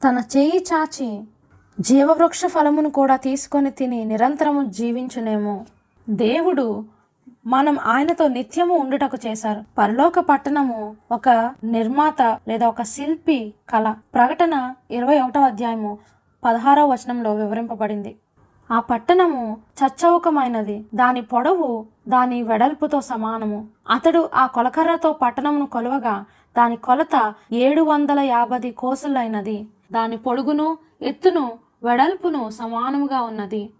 [0.05, 1.24] తన చేయి చాచి
[1.81, 5.64] జీవవృక్ష ఫలమును కూడా తీసుకొని తిని నిరంతరము జీవించునేమో.
[6.09, 6.85] దేవుడు
[7.47, 9.62] మనం ఆయనతో నిత్యము ఉండుటకు చేశారు.
[9.79, 13.95] పరలోక పట్టణము ఒక నిర్మాత లేదా ఒక శిల్పి కళ.
[14.14, 15.99] ప్రకటన ఇరవై ఒకటవ అధ్యాయము
[16.45, 18.16] పదహారవ వచనంలో వివరింపబడింది.
[18.70, 23.68] ఆ పట్టణము చచ్చవకమైనది దాని పొడవు దాని వెడల్పుతో సమానము.
[23.91, 26.24] అతడు ఆ కొలకర్రతో పట్టణమును కొలవగా
[26.57, 29.67] దాని కొలత ఏడు వందల యాభై కోసలైనది.
[29.93, 33.71] దాని పొడుగును ఎత్తును వెడల్పును సమానముగా ఉన్నది.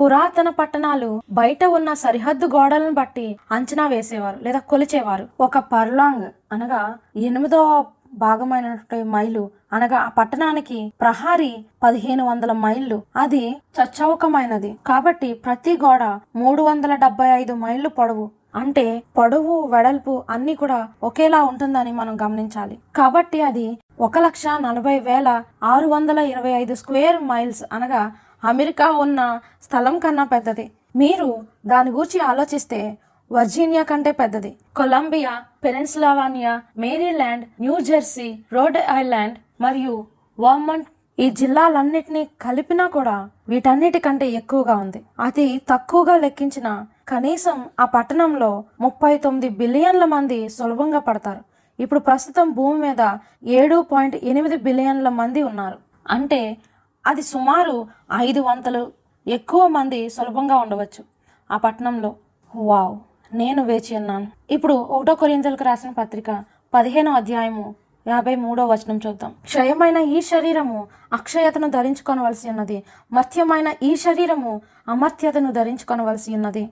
[0.00, 5.28] పురాతన పట్టణాలు బయట ఉన్న సరిహద్దు గోడలను బట్టి అంచనా వేసేవారు లేదా కొలిచేవారు.
[5.40, 13.02] ఒక పర్లాంగ్ అనగా ఎనిమిదో భాగమైనటువంటి మైలు అనగా ఆ పట్టణానికి ప్రహారీ పదిహేను వందల మైళ్ళు.
[13.16, 14.78] అది చచ్చౌకమైనది.
[14.86, 16.02] కాబట్టి ప్రతి గోడ
[16.36, 18.30] మూడు వందల డెబ్బై ఐదు మైళ్ళు పొడవు.
[18.54, 18.84] అంటే
[19.16, 22.76] పొడవు వెడల్పు అన్ని కూడా ఒకేలా ఉంటుందని మనం గమనించాలి.
[22.96, 23.66] కాబట్టి అది
[24.00, 25.28] ఒక లక్ష నలభై వేల
[25.72, 28.02] ఆరు వందల ఇరవై ఐదు స్క్వేర్ మైల్స్ అనగా
[28.44, 29.20] అమెరికా ఉన్న
[29.62, 30.66] స్థలం కన్నా పెద్దది.
[30.96, 31.28] మీరు
[31.66, 32.80] దాని గురించి ఆలోచిస్తే
[33.30, 34.50] వర్జీనియా కంటే పెద్దది.
[34.76, 35.34] Columbia
[35.64, 39.94] Pennsylvania Maryland New Jersey Rhode Island మరియు
[40.40, 40.88] వర్మంట్
[41.18, 43.16] ఈ జిల్లాలన్నిటినీ కలిపినా కూడా
[43.48, 45.00] వీటన్నిటికంటే ఎక్కువగా ఉంది.
[45.20, 46.68] అది తక్కువగా లెక్కించిన
[47.08, 51.40] కనీసం ఆ పట్టణంలో ముప్పై తొమ్మిది బిలియన్ల మంది సులభంగా పడతారు.
[51.82, 55.78] ఇప్పుడు ప్రస్తుతం భూమి మీద ఏడు పాయింట్ ఎనిమిది బిలియన్ల మంది ఉన్నారు.
[56.08, 56.56] అంటే
[57.06, 57.86] అది సుమారు
[58.16, 58.92] ఐదు వందలు
[59.26, 61.04] ఎక్కువ మంది సులభంగా ఉండవచ్చు.
[61.50, 62.16] ఆ పట్టణంలో
[62.56, 62.98] వావ్
[63.34, 64.26] నేను వేచి ఉన్నాను.
[64.50, 66.44] ఇప్పుడు ఒకటో కొరింతలకు రాసిన పత్రిక
[66.74, 67.74] పదిహేనో అధ్యాయము
[68.06, 69.34] యాభై మూడో వచనం చూద్దాం.
[69.44, 72.82] క్షయమైన ఈ శరీరము అక్షయతను ధరించుకొనవలసి ఉన్నది.
[73.12, 76.68] మర్త్యమైన ఈ శరీరము అమర్త్యతను ధరించుకొనవలసి ఉన్నది.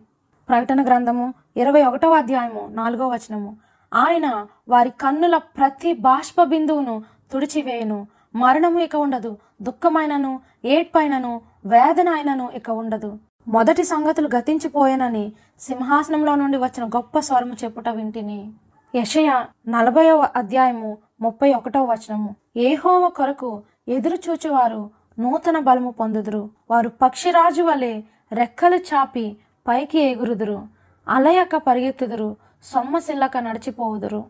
[0.48, 3.56] ప్రకటన గ్రంథము ఇరవై ఒకటవ అధ్యాయము నాలుగో వచనము.
[3.94, 8.06] ఆయన వారి కన్నుల ప్రతి బాష్ప బిందువును తుడిచివేయును.
[8.34, 13.18] మరణము ఇక ఉండదు దుఃఖమైనను ఏడ్పైనను వేదన అయినను ఇక ఉండదు.
[13.48, 18.52] మొదటి సంగతులు గతించిపోయానని సింహాసనంలో నుండి వచ్చిన గొప్ప స్వరము చెప్పుట వింటిని.
[18.94, 22.36] యషయ నలభైవ అధ్యాయము ముప్పై ఒకటవ వచనము.
[22.56, 26.50] ఏహోవ కొరకు ఎదురు చూచువారు నూతన బలము పొందుదురు.
[26.70, 27.94] వారు పక్షిరాజు వలె
[28.32, 29.36] రెక్కలు చాపి
[29.68, 30.62] పైకి ఎగురుదురు
[31.08, 34.24] అలయక పరిగెత్తుదురు సొమ్మసిల్లక నడిచిపోవుదురు.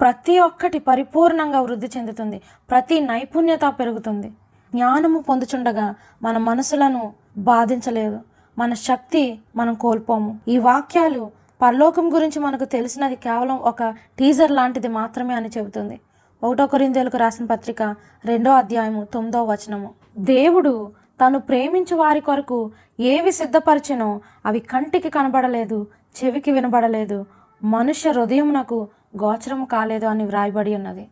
[0.00, 2.40] ప్రతి ఒక్కటి పరిపూర్ణంగా వృద్ధి చెందుతుంది
[2.70, 4.28] ప్రతి నైపుణ్యత పెరుగుతుంది.
[4.74, 8.20] జ్ఞానము పొందుచుండగా మన మనసులను బాధించలేదు
[8.58, 10.38] మన శక్తి మనం కోల్పోము.
[10.48, 11.30] ఈ వాక్యాలు
[11.62, 16.00] పరలోకం గురించి మనకు తెలిసినది కేవలం ఒక టీజర్ లాంటిది మాత్రమే అని చెబుతుంది.
[16.42, 17.82] ఒకటో కొరిందేలకు రాసిన పత్రిక
[18.24, 19.90] రెండో అధ్యాయము తొమ్మిదో వచనము.
[20.18, 25.86] దేవుడు తను ప్రేమించు వారి కొరకు ఏవి సిద్ధపరిచెనో అవి కంటికి కనబడలేదు
[26.24, 27.26] చెవికి వినబడలేదు.
[27.64, 28.88] మనుష్య హృదయమునకు
[29.22, 31.08] గోచరము కాలేదు అని వ్రాయబడి ఉన్నది.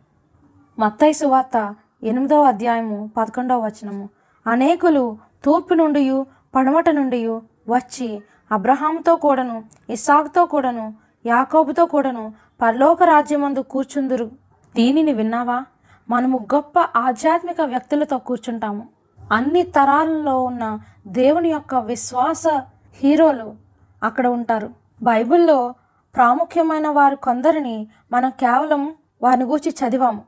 [0.79, 4.09] మత్తయి సువార్త ఎనిమిదవ అధ్యాయము పదకొండవ వచనము.
[4.47, 6.23] అనేకులు తూర్పు నుండి
[6.55, 7.27] పడమట నుండి
[7.69, 8.21] వచ్చి
[8.51, 10.93] అబ్రహాంతో కూడాను ఇస్సాకుతో కూడాను
[11.25, 14.31] యాకోబుతో కూడాను పరలోక రాజ్యమందు కూర్చుందురు.
[14.75, 15.63] దీనిని విన్నావా?
[16.09, 18.92] మనము గొప్ప ఆధ్యాత్మిక వ్యక్తులతో కూర్చుంటాము.
[19.31, 22.43] అన్ని తరాలలో ఉన్న దేవుని యొక్క విశ్వాస
[22.95, 23.55] హీరోలు
[24.03, 24.69] అక్కడ ఉంటారు.
[25.03, 25.73] బైబిల్లో
[26.15, 28.93] ప్రాముఖ్యమైన వారు కొందరిని మనం కేవలం
[29.23, 30.21] వారిని గూర్చి చదివాము.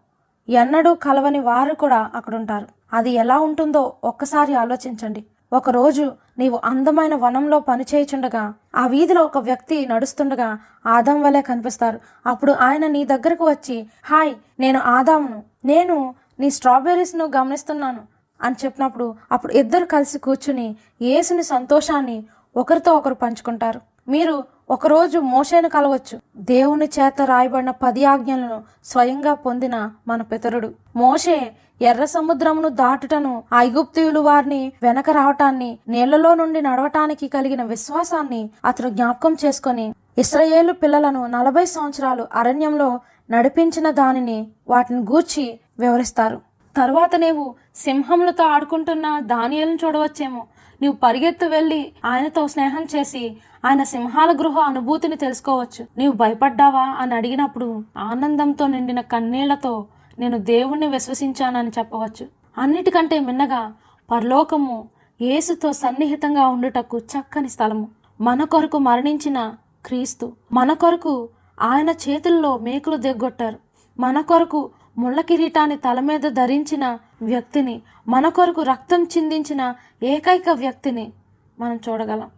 [0.50, 2.68] ఎన్నడూ కలవని వారు కూడా అక్కడ ఉంటారు.
[2.93, 5.26] అది ఎలా ఉంటుందో ఒక్కసారి ఆలోచించండి.
[5.54, 12.00] ఒకరోజు నీవు అందమైన వనంలో పనిచేయుచుండగా ఆ వీధిలో ఒక వ్యక్తి నడుస్తుండగా ఆదాం వలె కనిపిస్తారు.
[12.26, 15.43] అప్పుడు ఆయన నీ దగ్గరకు వచ్చి హాయ్ నేను ఆదామును.
[15.66, 18.14] నేను నీ స్ట్రాబెర్రీస్ను గమనిస్తున్నాను.
[18.41, 22.23] అని చెప్పినప్పుడు అప్పుడు ఇద్దరు కలిసి కూర్చుని యేసుని సంతోషాన్ని
[22.57, 23.81] ఒకరితో ఒకరు పంచుకుంటారు.
[24.07, 26.19] మీరు ఒకరోజు మోషేను కలవచ్చు.
[26.38, 30.71] దేవుని చేత రాయబడిన పది ఆజ్ఞలను స్వయంగా పొందిన మన పితరుడు.
[30.95, 39.38] మోషే ఎర్ర సముద్రమును దాటుటను ఐగుప్తియులు వారిని వెనక రావటాన్ని నీళ్ళలో నుండి నడవటానికి కలిగిన విశ్వాసాన్ని అతను జ్ఞాపకం
[39.45, 42.99] చేసుకొని ఇస్రయేలు పిల్లలను నలభై సంవత్సరాలు అరణ్యంలో
[43.31, 46.41] నడిపించిన దానిని వాటిని గూర్చి వివరిస్తారు.
[46.76, 50.47] తరువాత నీవు సింహములతో ఆడుకుంటున్న దానియలను చూడవచ్చేమో.
[50.82, 55.86] నీవు పరిగెత్తు వెళ్ళి ఆయనతో స్నేహం చేసి ఆయన సింహాల గృహ అనుభూతిని తెలుసుకోవచ్చు.
[55.97, 59.86] నీవు భయపడ్డావా అని అడిగినప్పుడు ఆనందంతో నిండిన కన్నీళ్ళతో
[60.19, 62.28] నేను దేవుణ్ణి విశ్వసించానని చెప్పవచ్చు.
[62.57, 63.73] అన్నిటికంటే మిన్నగా
[64.11, 64.89] పరలోకము
[65.21, 67.88] యేసుతో సన్నిహితంగా ఉండుటకు చక్కని స్థలము.
[68.21, 69.53] మన కొరకు మరణించిన
[69.86, 70.34] క్రీస్తు.
[70.51, 71.30] మన కొరకు
[71.61, 73.57] ఆయన చేతుల్లో మేకులు దిగ్గొట్టారు
[73.99, 81.14] మన కొరకు ముళ్ళ కిరీటాన్ని తల మీద ధరించిన వ్యక్తిని మన కొరకు రక్తం చిందించిన ఏకైక వ్యక్తిని
[81.60, 82.30] మనం చూడగలం.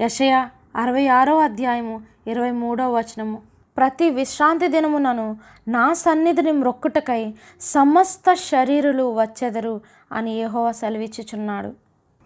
[0.00, 3.38] యషయ అరవై ఆరో అధ్యాయము ఇరవై మూడో వచనము.
[3.76, 5.36] ప్రతి విశ్రాంతి దినమునను
[5.68, 9.80] నా సన్నిధిని మ్రొక్కుటకై సమస్త శరీరులు వచ్చెదరు
[10.12, 11.72] అని యెహోవా సెలవిచ్చుచున్నాడు.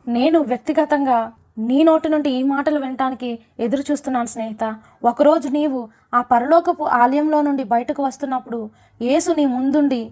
[0.09, 4.77] నేను వ్యక్తిగతంగా నీ నోటి నుండి ఈ మాటలు వినటానికి ఎదురు చూస్తున్నాను స్నేహిత.
[5.05, 8.61] ఒకరోజు నీవు ఆ పరలోకపు ఆలయంలో నుండి బయటకు వస్తున్నప్పుడు
[9.01, 10.03] యేసు నీ ముందుండి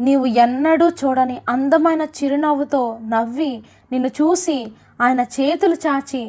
[0.00, 2.82] నీవు ఎన్నడూ చూడని అందమైన చిరునవ్వుతో
[3.14, 3.52] నవ్వి
[3.92, 4.58] నిన్ను చూసి
[5.00, 6.22] ఆయన చేతులు చాచి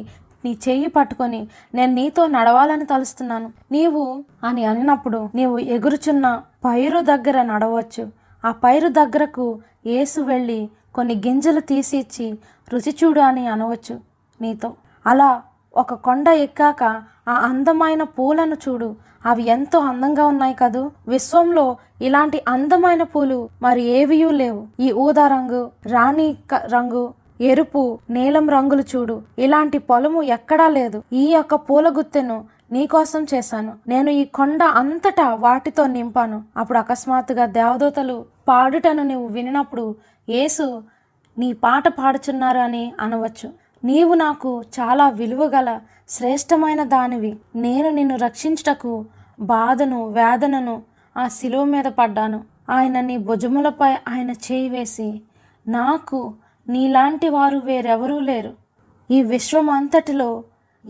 [0.44, 1.40] నీ చెయ్యి పట్టుకొని
[1.74, 3.48] నేను నీతో నడవాలని తలుస్తున్నాను.
[3.72, 4.04] నీవు
[4.44, 6.26] అని అన్నప్పుడు నీవు ఎగురుచున్న
[6.64, 8.04] పైరు దగ్గర నడవచ్చు.
[8.44, 9.46] ఆ పైరు దగ్గరకు
[9.98, 10.60] ఏసు వెళ్ళి
[10.94, 12.26] కొన్ని గింజలు తీసి ఇచ్చి
[12.68, 13.94] రుచి చూడు అని అనవచ్చు
[14.40, 14.70] నీతో.
[15.06, 15.30] అలా
[15.76, 16.82] ఒక కొండ ఎక్కాక
[17.28, 18.96] ఆ అందమైన పూలను చూడు.
[19.26, 20.90] అవి ఎంతో అందంగా ఉన్నాయి కదూ.
[21.08, 24.66] విశ్వంలో ఇలాంటి అందమైన పూలు మరి ఏవియూ లేవు.
[24.80, 29.22] ఈ ఊదా రంగు రాణి క- రంగు ఎరుపు నీలం రంగులు చూడు.
[29.38, 31.02] ఇలాంటి పొలము ఎక్కడా లేదు.
[31.12, 33.72] ఈ యొక్క పూల గుత్తెను నీకోసం చేశాను.
[33.88, 36.42] నేను ఈ కొండ అంతటా వాటితో నింపాను.
[36.56, 39.94] అప్పుడు అకస్మాత్తుగా దేవదూతలు పాడుటను నువ్వు వినినప్పుడు
[40.28, 40.82] యేసు
[41.38, 43.61] నీ పాట పాడుచున్నారు అని అనవచ్చు.
[43.84, 47.36] నీవు నాకు చాలా విలువగల శ్రేష్టమైన దానివి.
[47.56, 49.04] నేను నిన్ను రక్షించుటకు
[49.40, 50.82] బాధను వేదనను
[51.16, 52.40] ఆ శిలువ మీద పడ్డాను.
[52.70, 55.22] ఆయన నీ భుజములపై ఆయన చేయి వేసి
[55.68, 56.34] నాకు
[56.68, 58.50] నీలాంటి వారు వేరెవరూ లేరు.
[59.10, 60.44] ఈ విశ్వం అంతటిలో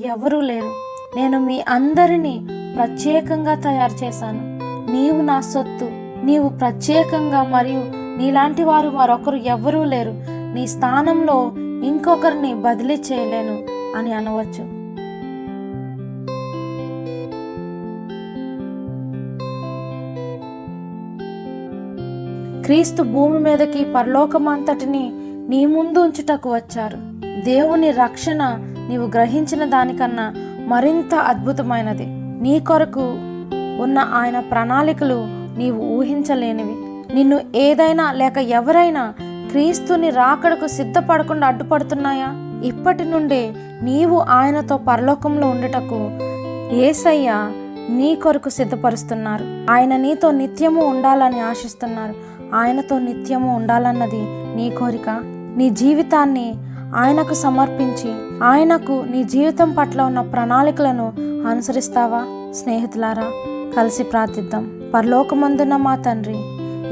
[0.04, 0.74] ఎవరూ లేరు.
[1.16, 4.58] నేను మీ అందరినీ ప్రత్యేకంగా తయారు చేశాను.
[4.92, 5.84] నీవు నా సొత్తు.
[6.24, 7.78] నీవు ప్రత్యేకంగా మరియు
[8.18, 10.24] నీలాంటి వారు మరొకరు ఎవ్వరూ లేరు.
[10.54, 11.52] నీ స్థానంలో
[11.84, 13.58] ఇంకొకరిని బదిలీ చేయలేను
[13.96, 14.82] అని అనవచ్చు.
[22.62, 25.12] క్రీస్తు భూమి మీదకి పరలోకమంతటిని
[25.48, 26.98] నీ ముందు ఉంచుటకు వచ్చారు.
[27.44, 28.42] దేవుని రక్షణ
[28.88, 30.34] నీవు గ్రహించిన దానికన్నా
[30.66, 32.06] మరింత అద్భుతమైనది.
[32.42, 33.00] నీ కొరకు
[33.82, 35.24] ఉన్న ఆయన ప్రణాళికలు
[35.58, 36.74] నీవు ఊహించలేనివి.
[37.14, 39.14] నిన్ను ఏదైనా లేక ఎవరైనా
[39.52, 42.28] క్రీస్తుని రాకడకు సిద్ధపడకుండా అడ్డుపడుతున్నాయా?
[42.64, 46.10] ఇప్పటి నుండే నీవు ఆయనతో పరలోకంలో ఉండటకు
[46.74, 47.32] ఏసయ్య
[47.90, 49.72] నీ కొరకు సిద్ధపరుస్తున్నారు.
[49.72, 52.14] ఆయన నీతో నిత్యము ఉండాలని ఆశిస్తున్నారు.
[52.54, 54.22] ఆయనతో నిత్యము ఉండాలన్నది
[54.56, 55.10] నీ కోరిక.
[55.56, 56.54] నీ జీవితాన్ని
[56.96, 61.12] ఆయనకు సమర్పించి ఆయనకు నీ జీవితం పట్ల ఉన్న ప్రణాళికలను
[61.48, 62.52] అనుసరిస్తావా?
[62.52, 63.30] స్నేహితులారా
[63.76, 64.90] కలిసి ప్రార్థిద్దాం.
[64.94, 66.36] పరలోకమందున్న మా తండ్రి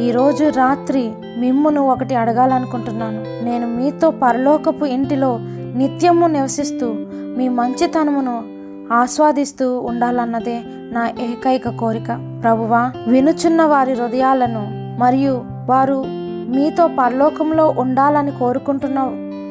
[0.06, 3.44] ఈరోజు రాత్రి మిమ్మును ఒకటి అడగాలనుకుంటున్నాను.
[3.44, 5.38] నేను మీతో పరలోకపు ఇంటిలో
[5.76, 6.86] నిత్యము నివసిస్తూ
[7.38, 8.42] మీ మంచితనమును
[8.92, 12.40] ఆస్వాదిస్తూ ఉండాలన్నదే నా ఏకైక కోరిక.
[12.42, 14.64] ప్రభువా వినుచున్న వారి హృదయాలను
[14.98, 16.04] మరియు వారు
[16.54, 19.00] మీతో పరలోకంలో ఉండాలని కోరుకుంటున్న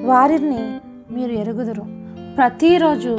[0.05, 0.63] వారిని
[1.11, 1.85] మీరు ఎరుగుదురు.
[2.37, 3.17] ప్రతిరోజు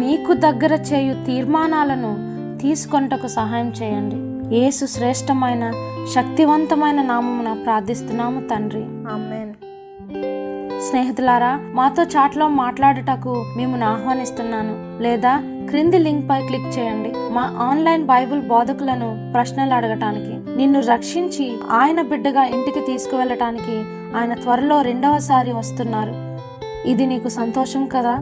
[0.00, 2.12] మీకు దగ్గర చేయు తీర్మానాలను
[2.58, 4.27] తీసుకొనుటకు సహాయం చేయండి.
[4.52, 5.72] యేసు శ్రేష్టమైన
[6.14, 8.82] శక్తివంతమైన నామమున ప్రార్థిస్తున్నాము తండ్రి.
[8.84, 9.52] ఆమెన్.
[10.80, 15.02] స్నేహితులారా మాతో చాట్లో మాట్లాడుటకు మిమ్మల్ని ఆహ్వానిస్తున్నాను.
[15.02, 15.36] లేదా
[15.68, 17.12] క్రింది లింక్ పై క్లిక్ చేయండి.
[17.16, 23.82] మా ఆన్లైన్ బైబిల్ బోధకులను ప్రశ్నలు అడగటానికి నిన్ను రక్షించి ఆయన బిడ్డగా ఇంటికి తీసుకువెళ్ళటానికి
[24.16, 26.14] ఆయన త్వరలో రెండవసారి వస్తున్నారు.
[26.88, 28.16] ఇది నీకు సంతోషం కదా?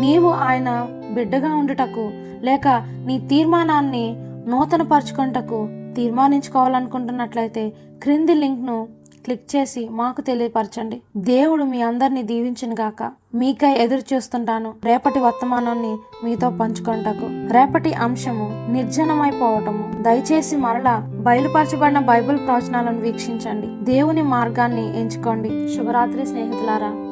[0.00, 2.10] నీవు ఆయన బిడ్డగా ఉండుటకు
[2.42, 2.68] లేక
[3.06, 7.72] నీ తీర్మానాన్ని నూతనపరచుకుంటకు తీర్మానించుకోవాలనుకుంటున్నట్లయితే
[8.02, 8.88] క్రింది లింక్ను
[9.24, 11.02] క్లిక్ చేసి మాకు తెలియపరచండి.
[11.16, 13.12] దేవుడు మీ అందరిని దీవించిన గాక.
[13.34, 14.74] మీకై ఎదురు చూస్తుంటాను.
[14.84, 20.02] రేపటి వర్తమానాన్ని మీతో పంచుకుంటకు రేపటి అంశము నిర్జనమైపోవటము.
[20.02, 23.84] దయచేసి మరలా బయలుపరచబడిన బైబిల్ ప్రవచనాలను వీక్షించండి.
[23.84, 25.74] దేవుని మార్గాన్ని ఎంచుకోండి.
[25.74, 27.05] శుభరాత్రి స్నేహితులారా.